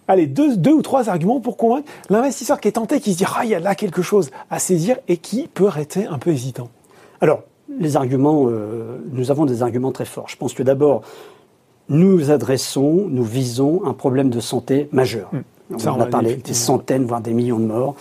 Allez, 0.08 0.26
deux, 0.26 0.56
deux 0.56 0.72
ou 0.72 0.82
trois 0.82 1.08
arguments 1.08 1.40
pour 1.40 1.56
convaincre 1.56 1.88
l'investisseur 2.08 2.60
qui 2.60 2.68
est 2.68 2.72
tenté, 2.72 3.00
qui 3.00 3.12
se 3.12 3.18
dit 3.18 3.24
ah 3.26 3.44
il 3.44 3.50
y 3.50 3.54
a 3.54 3.60
là 3.60 3.76
quelque 3.76 4.02
chose 4.02 4.30
à 4.50 4.58
saisir 4.58 4.96
et 5.06 5.18
qui 5.18 5.46
peut 5.46 5.68
rester 5.68 6.06
un 6.06 6.18
peu 6.18 6.30
hésitant. 6.30 6.68
Alors, 7.20 7.44
les 7.78 7.96
arguments, 7.96 8.48
nous 9.12 9.30
avons 9.30 9.46
des 9.46 9.62
arguments 9.62 9.92
très 9.92 10.04
forts. 10.04 10.28
Je 10.28 10.36
pense 10.36 10.52
que 10.52 10.64
d'abord, 10.64 11.02
nous 11.90 12.30
adressons, 12.30 13.06
nous 13.08 13.24
visons 13.24 13.82
un 13.84 13.92
problème 13.92 14.30
de 14.30 14.40
santé 14.40 14.88
majeur. 14.92 15.30
Hmm. 15.32 15.76
on, 15.86 16.00
a 16.00 16.06
parlé 16.06 16.36
des 16.36 16.54
centaines, 16.54 17.04
voire 17.04 17.20
des 17.20 17.34
millions 17.34 17.58
de 17.58 17.66
morts. 17.66 17.96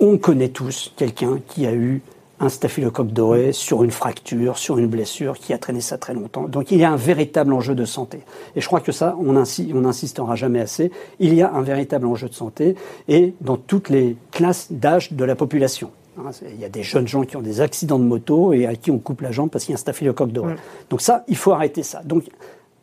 On 0.00 0.16
connaît 0.16 0.48
tous 0.48 0.92
quelqu'un 0.96 1.40
qui 1.48 1.66
a 1.66 1.72
eu 1.72 2.00
un 2.40 2.48
staphylocoque 2.48 3.08
doré 3.08 3.52
sur 3.52 3.82
une 3.82 3.90
fracture, 3.90 4.58
sur 4.58 4.78
une 4.78 4.86
blessure, 4.86 5.36
qui 5.38 5.52
a 5.52 5.58
traîné 5.58 5.80
ça 5.80 5.98
très 5.98 6.14
longtemps. 6.14 6.46
Donc 6.46 6.70
il 6.70 6.78
y 6.78 6.84
a 6.84 6.90
un 6.92 6.96
véritable 6.96 7.52
enjeu 7.52 7.74
de 7.74 7.84
santé. 7.84 8.20
Et 8.54 8.60
je 8.60 8.66
crois 8.68 8.80
que 8.80 8.92
ça, 8.92 9.16
on 9.18 9.32
n'insistera 9.32 10.36
jamais 10.36 10.60
assez. 10.60 10.92
Il 11.18 11.34
y 11.34 11.42
a 11.42 11.52
un 11.52 11.62
véritable 11.62 12.06
enjeu 12.06 12.28
de 12.28 12.34
santé 12.34 12.76
et 13.08 13.34
dans 13.40 13.56
toutes 13.56 13.88
les 13.88 14.16
classes 14.30 14.68
d'âge 14.70 15.12
de 15.12 15.24
la 15.24 15.34
population. 15.34 15.90
Hein, 16.16 16.30
il 16.48 16.60
y 16.60 16.64
a 16.64 16.68
des 16.68 16.84
jeunes 16.84 17.08
gens 17.08 17.22
qui 17.22 17.36
ont 17.36 17.42
des 17.42 17.60
accidents 17.60 17.98
de 17.98 18.04
moto 18.04 18.52
et 18.52 18.66
à 18.66 18.76
qui 18.76 18.92
on 18.92 18.98
coupe 18.98 19.20
la 19.20 19.32
jambe 19.32 19.50
parce 19.50 19.64
qu'il 19.64 19.72
y 19.72 19.74
a 19.74 19.78
un 19.78 19.78
staphylocoque 19.78 20.30
doré. 20.30 20.54
Hmm. 20.54 20.58
Donc 20.90 21.00
ça, 21.00 21.24
il 21.26 21.36
faut 21.36 21.52
arrêter 21.52 21.82
ça. 21.82 22.02
Donc 22.04 22.24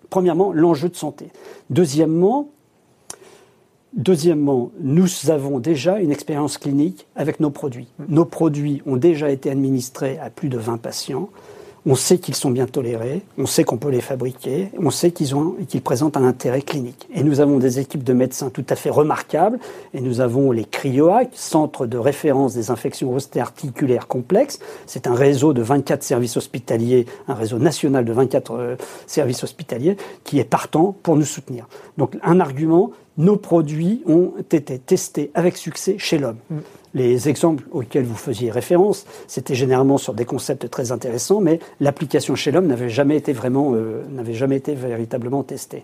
premièrement, 0.09 0.51
l'enjeu 0.53 0.89
de 0.89 0.95
santé. 0.95 1.29
Deuxièmement, 1.69 2.49
nous 4.81 5.07
avons 5.29 5.59
déjà 5.59 5.99
une 5.99 6.11
expérience 6.11 6.57
clinique 6.57 7.07
avec 7.15 7.39
nos 7.39 7.49
produits. 7.49 7.87
Nos 8.07 8.25
produits 8.25 8.81
ont 8.85 8.97
déjà 8.97 9.29
été 9.29 9.49
administrés 9.49 10.17
à 10.19 10.29
plus 10.29 10.49
de 10.49 10.57
20 10.57 10.77
patients. 10.77 11.29
On 11.87 11.93
sait 11.93 12.17
qu'ils 12.17 12.33
sont 12.35 12.49
bien 12.49 12.65
tolérés, 12.65 13.21
on 13.37 13.45
sait 13.45 13.63
qu'on 13.63 13.77
peut 13.77 13.89
les 13.89 14.01
fabriquer, 14.01 14.69
on 14.79 14.89
sait 14.89 15.11
qu'ils 15.11 15.35
ont 15.35 15.55
qu'ils 15.67 15.81
présentent 15.81 16.17
un 16.17 16.23
intérêt 16.23 16.63
clinique. 16.63 17.07
Et 17.13 17.23
nous 17.23 17.41
avons 17.41 17.59
des 17.59 17.79
équipes 17.79 18.03
de 18.03 18.13
médecins 18.13 18.49
tout 18.49 18.65
à 18.69 18.75
fait 18.75 18.89
remarquables. 18.89 19.59
Et 19.93 20.01
nous 20.01 20.19
avons 20.19 20.51
les 20.51 20.65
CRIOAC, 20.65 21.29
Centre 21.33 21.85
de 21.85 21.97
référence 21.97 22.55
des 22.55 22.71
infections 22.71 23.13
ostéo-articulaires 23.13 24.07
complexes. 24.07 24.59
C'est 24.87 25.05
un 25.05 25.13
réseau 25.13 25.53
de 25.53 25.61
24 25.61 26.01
services 26.01 26.37
hospitaliers, 26.37 27.05
un 27.27 27.35
réseau 27.35 27.59
national 27.59 28.03
de 28.03 28.13
24 28.13 28.51
euh, 28.51 28.75
services 29.05 29.43
hospitaliers 29.43 29.97
qui 30.23 30.39
est 30.39 30.43
partant 30.43 30.95
pour 31.03 31.15
nous 31.15 31.25
soutenir. 31.25 31.67
Donc 31.97 32.17
un 32.23 32.39
argument, 32.39 32.91
nos 33.17 33.37
produits 33.37 34.01
ont 34.07 34.33
été 34.51 34.79
testés 34.79 35.29
avec 35.35 35.55
succès 35.55 35.97
chez 35.99 36.17
l'homme. 36.17 36.37
Mm. 36.49 36.57
Les 36.95 37.27
exemples 37.27 37.65
auxquels 37.71 38.05
vous 38.05 38.15
faisiez 38.15 38.49
référence, 38.49 39.05
c'était 39.27 39.53
généralement 39.53 39.97
sur 39.97 40.13
des 40.13 40.23
concepts 40.23 40.69
très 40.69 40.93
intéressants, 40.93 41.41
mais 41.41 41.59
l'application 41.81 42.35
chez 42.35 42.51
l'homme 42.51 42.67
n'avait 42.67 42.89
jamais 42.89 43.17
été 43.17 43.33
vraiment, 43.33 43.73
euh, 43.75 44.03
n'avait 44.09 44.33
jamais 44.33 44.55
été 44.55 44.73
véritablement 44.75 45.43
testée. 45.43 45.83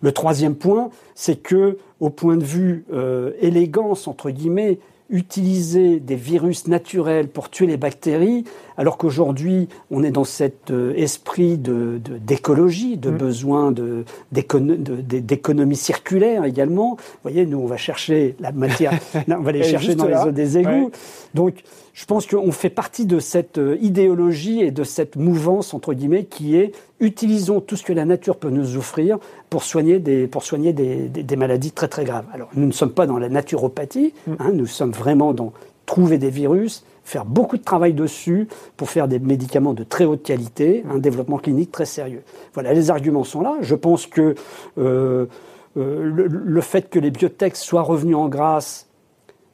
Le 0.00 0.12
troisième 0.12 0.54
point, 0.54 0.90
c'est 1.16 1.34
que, 1.34 1.78
au 1.98 2.10
point 2.10 2.36
de 2.36 2.44
vue 2.44 2.84
euh, 2.92 3.32
élégance 3.40 4.06
entre 4.06 4.30
guillemets, 4.30 4.78
utiliser 5.12 6.00
des 6.00 6.16
virus 6.16 6.66
naturels 6.66 7.28
pour 7.28 7.50
tuer 7.50 7.66
les 7.66 7.76
bactéries, 7.76 8.44
alors 8.78 8.96
qu'aujourd'hui, 8.96 9.68
on 9.90 10.02
est 10.02 10.10
dans 10.10 10.24
cet 10.24 10.70
euh, 10.70 10.94
esprit 10.96 11.58
d'écologie, 11.58 12.96
de, 12.96 13.10
de, 13.10 13.14
mm. 13.14 13.18
besoin 13.18 13.74
d'économie 14.32 15.76
circulaire 15.76 16.44
également. 16.44 16.96
Vous 16.96 17.18
voyez, 17.22 17.44
nous, 17.46 17.58
on 17.58 17.66
va 17.66 17.76
chercher 17.76 18.34
la 18.40 18.50
matière, 18.52 18.98
on 19.28 19.40
va 19.40 19.50
aller 19.50 19.62
chercher 19.62 19.94
dans 19.94 20.06
les 20.06 20.16
eaux 20.16 20.32
des 20.32 20.58
égouts. 20.58 20.90
Donc, 21.34 21.62
je 21.94 22.06
pense 22.06 22.26
qu'on 22.26 22.52
fait 22.52 22.70
partie 22.70 23.04
de 23.04 23.18
cette 23.18 23.58
euh, 23.58 23.76
idéologie 23.80 24.62
et 24.62 24.70
de 24.70 24.82
cette 24.82 25.16
mouvance, 25.16 25.74
entre 25.74 25.92
guillemets, 25.92 26.24
qui 26.24 26.56
est 26.56 26.72
utilisons 27.00 27.60
tout 27.60 27.76
ce 27.76 27.82
que 27.82 27.92
la 27.92 28.04
nature 28.04 28.36
peut 28.36 28.48
nous 28.48 28.76
offrir 28.76 29.18
pour 29.50 29.62
soigner 29.62 29.98
des, 29.98 30.26
pour 30.26 30.42
soigner 30.42 30.72
des, 30.72 31.08
des, 31.08 31.36
maladies 31.36 31.72
très 31.72 31.88
très 31.88 32.04
graves. 32.04 32.24
Alors, 32.32 32.48
nous 32.54 32.66
ne 32.66 32.72
sommes 32.72 32.92
pas 32.92 33.06
dans 33.06 33.18
la 33.18 33.28
naturopathie, 33.28 34.14
mm. 34.26 34.32
hein, 34.38 34.52
nous 34.52 34.66
sommes 34.66 34.92
vraiment 34.92 35.34
dans 35.34 35.52
trouver 35.84 36.16
des 36.16 36.30
virus, 36.30 36.84
faire 37.04 37.26
beaucoup 37.26 37.58
de 37.58 37.62
travail 37.62 37.92
dessus 37.92 38.48
pour 38.76 38.88
faire 38.88 39.08
des 39.08 39.18
médicaments 39.18 39.74
de 39.74 39.84
très 39.84 40.04
haute 40.04 40.22
qualité, 40.22 40.84
un 40.88 40.98
développement 40.98 41.38
clinique 41.38 41.72
très 41.72 41.84
sérieux. 41.84 42.22
Voilà, 42.54 42.72
les 42.72 42.90
arguments 42.90 43.24
sont 43.24 43.42
là. 43.42 43.56
Je 43.60 43.74
pense 43.74 44.06
que 44.06 44.34
euh, 44.78 45.26
euh, 45.76 46.04
le, 46.04 46.26
le, 46.26 46.60
fait 46.60 46.88
que 46.88 46.98
les 46.98 47.10
biotech 47.10 47.56
soient 47.56 47.82
revenus 47.82 48.16
en 48.16 48.28
grâce 48.28 48.86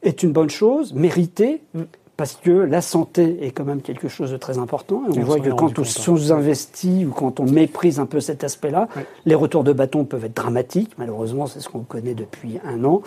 est 0.03 0.23
une 0.23 0.31
bonne 0.31 0.49
chose, 0.49 0.93
méritée, 0.93 1.63
mm 1.73 1.81
parce 2.19 2.35
que 2.35 2.51
la 2.51 2.81
santé 2.81 3.37
est 3.45 3.51
quand 3.51 3.63
même 3.63 3.81
quelque 3.81 4.09
chose 4.09 4.29
de 4.29 4.35
très 4.35 4.57
important. 4.57 5.03
Et 5.07 5.17
on 5.17 5.23
voit 5.23 5.39
que 5.39 5.51
quand 5.51 5.79
on 5.79 5.85
sous-investit 5.85 7.05
ou 7.05 7.11
quand 7.11 7.39
on 7.39 7.45
méprise 7.45 7.97
un 7.97 8.05
peu 8.05 8.19
cet 8.19 8.43
aspect-là, 8.43 8.89
les 9.25 9.35
retours 9.35 9.63
de 9.63 9.71
bâton 9.71 10.03
peuvent 10.03 10.25
être 10.25 10.35
dramatiques. 10.35 10.91
Malheureusement, 10.97 11.47
c'est 11.47 11.61
ce 11.61 11.69
qu'on 11.69 11.79
connaît 11.79 12.15
depuis 12.15 12.59
un 12.65 12.83
an. 12.83 13.03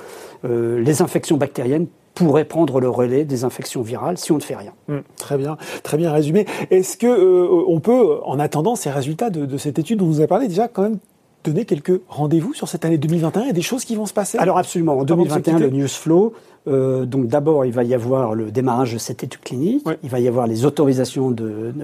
Euh, 0.47 0.81
les 0.81 1.03
infections 1.03 1.37
bactériennes 1.37 1.89
pourraient 2.15 2.47
prendre 2.47 2.81
le 2.81 2.89
relais 2.89 3.27
des 3.27 3.45
infections 3.45 3.83
virales 3.83 4.17
si 4.17 4.33
on 4.33 4.37
ne 4.37 4.43
fait 4.43 4.57
rien. 4.57 4.73
Hum, 4.89 5.03
très 5.19 5.37
bien, 5.37 5.59
très 5.83 5.99
bien 5.99 6.11
résumé. 6.11 6.47
Est-ce 6.71 6.97
que 6.97 7.07
euh, 7.07 7.65
on 7.69 7.81
peut, 7.81 8.19
en 8.25 8.39
attendant 8.39 8.77
ces 8.77 8.89
résultats 8.89 9.29
de, 9.29 9.45
de 9.45 9.59
cette 9.59 9.79
étude 9.79 9.99
dont 9.99 10.07
vous 10.07 10.21
avez 10.21 10.27
parlé, 10.27 10.49
déjà 10.49 10.69
quand 10.69 10.85
même 10.85 10.99
donner 11.45 11.65
quelques 11.65 12.01
rendez-vous 12.09 12.55
sur 12.55 12.69
cette 12.69 12.85
année 12.85 12.99
2021 12.99 13.43
Il 13.43 13.47
y 13.47 13.51
a 13.51 13.53
des 13.53 13.63
choses 13.63 13.85
qui 13.85 13.97
vont 13.97 14.07
se 14.07 14.13
passer 14.13 14.39
Alors 14.39 14.59
absolument. 14.59 14.99
En 14.99 15.05
2021, 15.05 15.59
le 15.59 15.71
news 15.71 15.89
flow. 15.89 16.35
Euh, 16.69 17.05
donc 17.05 17.27
d'abord, 17.27 17.65
il 17.65 17.73
va 17.73 17.83
y 17.83 17.95
avoir 17.95 18.35
le 18.35 18.51
démarrage 18.51 18.93
de 18.93 18.99
cette 18.99 19.25
étude 19.25 19.41
clinique. 19.41 19.85
Il 20.03 20.11
va 20.11 20.21
y 20.21 20.29
avoir 20.29 20.47
les 20.47 20.65
autorisations 20.65 21.31
de, 21.31 21.75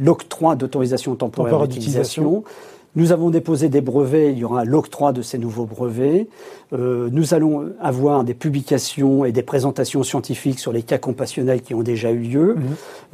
l'octroi 0.00 0.56
d'autorisation 0.56 1.14
temporaire 1.16 1.66
d'utilisation. 1.68 2.44
Nous 2.96 3.10
avons 3.10 3.30
déposé 3.30 3.68
des 3.68 3.80
brevets, 3.80 4.32
il 4.32 4.38
y 4.38 4.44
aura 4.44 4.64
l'octroi 4.64 5.12
de 5.12 5.20
ces 5.20 5.36
nouveaux 5.36 5.64
brevets. 5.64 6.28
Euh, 6.72 7.08
nous 7.10 7.34
allons 7.34 7.72
avoir 7.80 8.22
des 8.22 8.34
publications 8.34 9.24
et 9.24 9.32
des 9.32 9.42
présentations 9.42 10.04
scientifiques 10.04 10.60
sur 10.60 10.72
les 10.72 10.82
cas 10.82 10.98
compassionnels 10.98 11.60
qui 11.60 11.74
ont 11.74 11.82
déjà 11.82 12.12
eu 12.12 12.18
lieu. 12.18 12.54
Mhm. 12.54 12.62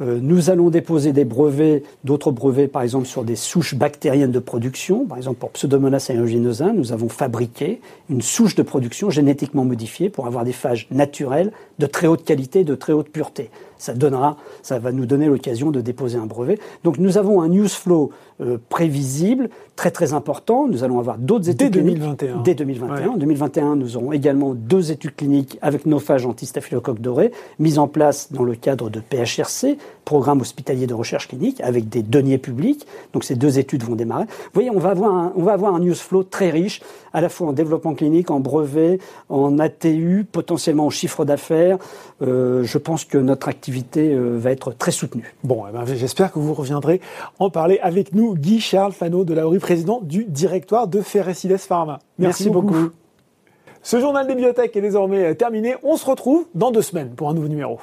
Euh, 0.01 0.19
nous 0.21 0.51
allons 0.51 0.69
déposer 0.69 1.13
des 1.13 1.25
brevets, 1.25 1.83
d'autres 2.03 2.31
brevets 2.31 2.67
par 2.67 2.83
exemple 2.83 3.07
sur 3.07 3.23
des 3.23 3.35
souches 3.35 3.73
bactériennes 3.73 4.31
de 4.31 4.39
production. 4.39 5.05
Par 5.05 5.17
exemple 5.17 5.39
pour 5.39 5.49
Pseudomonas 5.51 6.07
aeruginosa, 6.09 6.71
nous 6.73 6.91
avons 6.91 7.09
fabriqué 7.09 7.81
une 8.09 8.21
souche 8.21 8.55
de 8.55 8.63
production 8.63 9.09
génétiquement 9.09 9.65
modifiée 9.65 10.09
pour 10.09 10.27
avoir 10.27 10.43
des 10.43 10.53
phages 10.53 10.87
naturelles 10.91 11.51
de 11.79 11.87
très 11.87 12.05
haute 12.05 12.23
qualité, 12.23 12.63
de 12.63 12.75
très 12.75 12.93
haute 12.93 13.09
pureté 13.09 13.49
ça 13.81 13.95
donnera, 13.95 14.37
ça 14.61 14.77
va 14.77 14.91
nous 14.91 15.07
donner 15.07 15.25
l'occasion 15.25 15.71
de 15.71 15.81
déposer 15.81 16.19
un 16.19 16.27
brevet. 16.27 16.59
Donc 16.83 16.99
nous 16.99 17.17
avons 17.17 17.41
un 17.41 17.49
news 17.49 17.67
flow 17.67 18.11
euh, 18.39 18.59
prévisible, 18.69 19.49
très 19.75 19.91
très 19.91 20.13
important. 20.13 20.67
Nous 20.67 20.83
allons 20.83 20.99
avoir 20.99 21.17
d'autres 21.17 21.49
études 21.49 21.71
dès 21.71 21.79
2021. 21.81 22.41
Dès 22.43 22.55
2021. 22.55 23.09
En 23.09 23.17
2021, 23.17 23.75
nous 23.75 23.97
aurons 23.97 24.11
également 24.11 24.53
deux 24.53 24.91
études 24.91 25.15
cliniques 25.15 25.57
avec 25.61 25.85
nos 25.85 25.99
phages 25.99 26.25
anti-staphylocoque 26.25 26.99
doré, 26.99 27.31
mises 27.59 27.79
en 27.79 27.87
place 27.87 28.31
dans 28.31 28.43
le 28.43 28.55
cadre 28.55 28.89
de 28.89 28.99
PHRC, 28.99 29.77
programme 30.05 30.41
hospitalier 30.41 30.87
de 30.87 30.93
recherche 30.93 31.27
clinique, 31.27 31.61
avec 31.61 31.89
des 31.89 32.03
deniers 32.03 32.37
publics. 32.37 32.85
Donc 33.13 33.23
ces 33.23 33.35
deux 33.35 33.59
études 33.59 33.83
vont 33.83 33.95
démarrer. 33.95 34.25
Vous 34.25 34.49
voyez, 34.53 34.69
on 34.69 34.79
va 34.79 34.89
avoir 34.89 35.15
un, 35.15 35.33
on 35.35 35.43
va 35.43 35.53
avoir 35.53 35.73
un 35.73 35.79
news 35.79 35.95
flow 35.95 36.23
très 36.23 36.49
riche, 36.49 36.81
à 37.13 37.21
la 37.21 37.29
fois 37.29 37.47
en 37.47 37.53
développement 37.53 37.93
clinique, 37.93 38.31
en 38.31 38.39
brevet, 38.39 38.99
en 39.29 39.59
ATU, 39.59 40.25
potentiellement 40.31 40.85
en 40.85 40.89
chiffre 40.89 41.25
d'affaires. 41.25 41.77
Euh, 42.21 42.63
je 42.63 42.77
pense 42.77 43.05
que 43.05 43.17
notre 43.17 43.47
activité 43.47 44.13
euh, 44.13 44.37
va 44.37 44.51
être 44.51 44.73
très 44.73 44.91
soutenue. 44.91 45.33
Bon, 45.43 45.63
eh 45.67 45.71
ben, 45.71 45.85
j'espère 45.85 46.31
que 46.31 46.39
vous 46.39 46.53
reviendrez 46.53 47.01
en 47.39 47.49
parler 47.49 47.79
avec 47.81 48.13
nous, 48.13 48.35
Guy 48.35 48.59
Charles 48.59 48.93
Fano 48.93 49.23
de 49.23 49.33
la 49.33 49.45
rue 49.45 49.59
président 49.71 50.01
du 50.01 50.25
directoire 50.25 50.89
de 50.89 50.99
Ferrecides 50.99 51.55
Pharma. 51.55 51.99
Merci, 52.19 52.49
beaucoup. 52.49 52.89
Ce 53.81 54.01
journal 54.01 54.27
des 54.27 54.33
bibliothèques 54.33 54.75
est 54.75 54.81
désormais 54.81 55.33
terminé. 55.35 55.75
On 55.81 55.95
se 55.95 56.05
retrouve 56.05 56.45
dans 56.53 56.71
deux 56.71 56.81
semaines 56.81 57.11
pour 57.11 57.29
un 57.29 57.33
nouveau 57.33 57.47
numéro. 57.47 57.79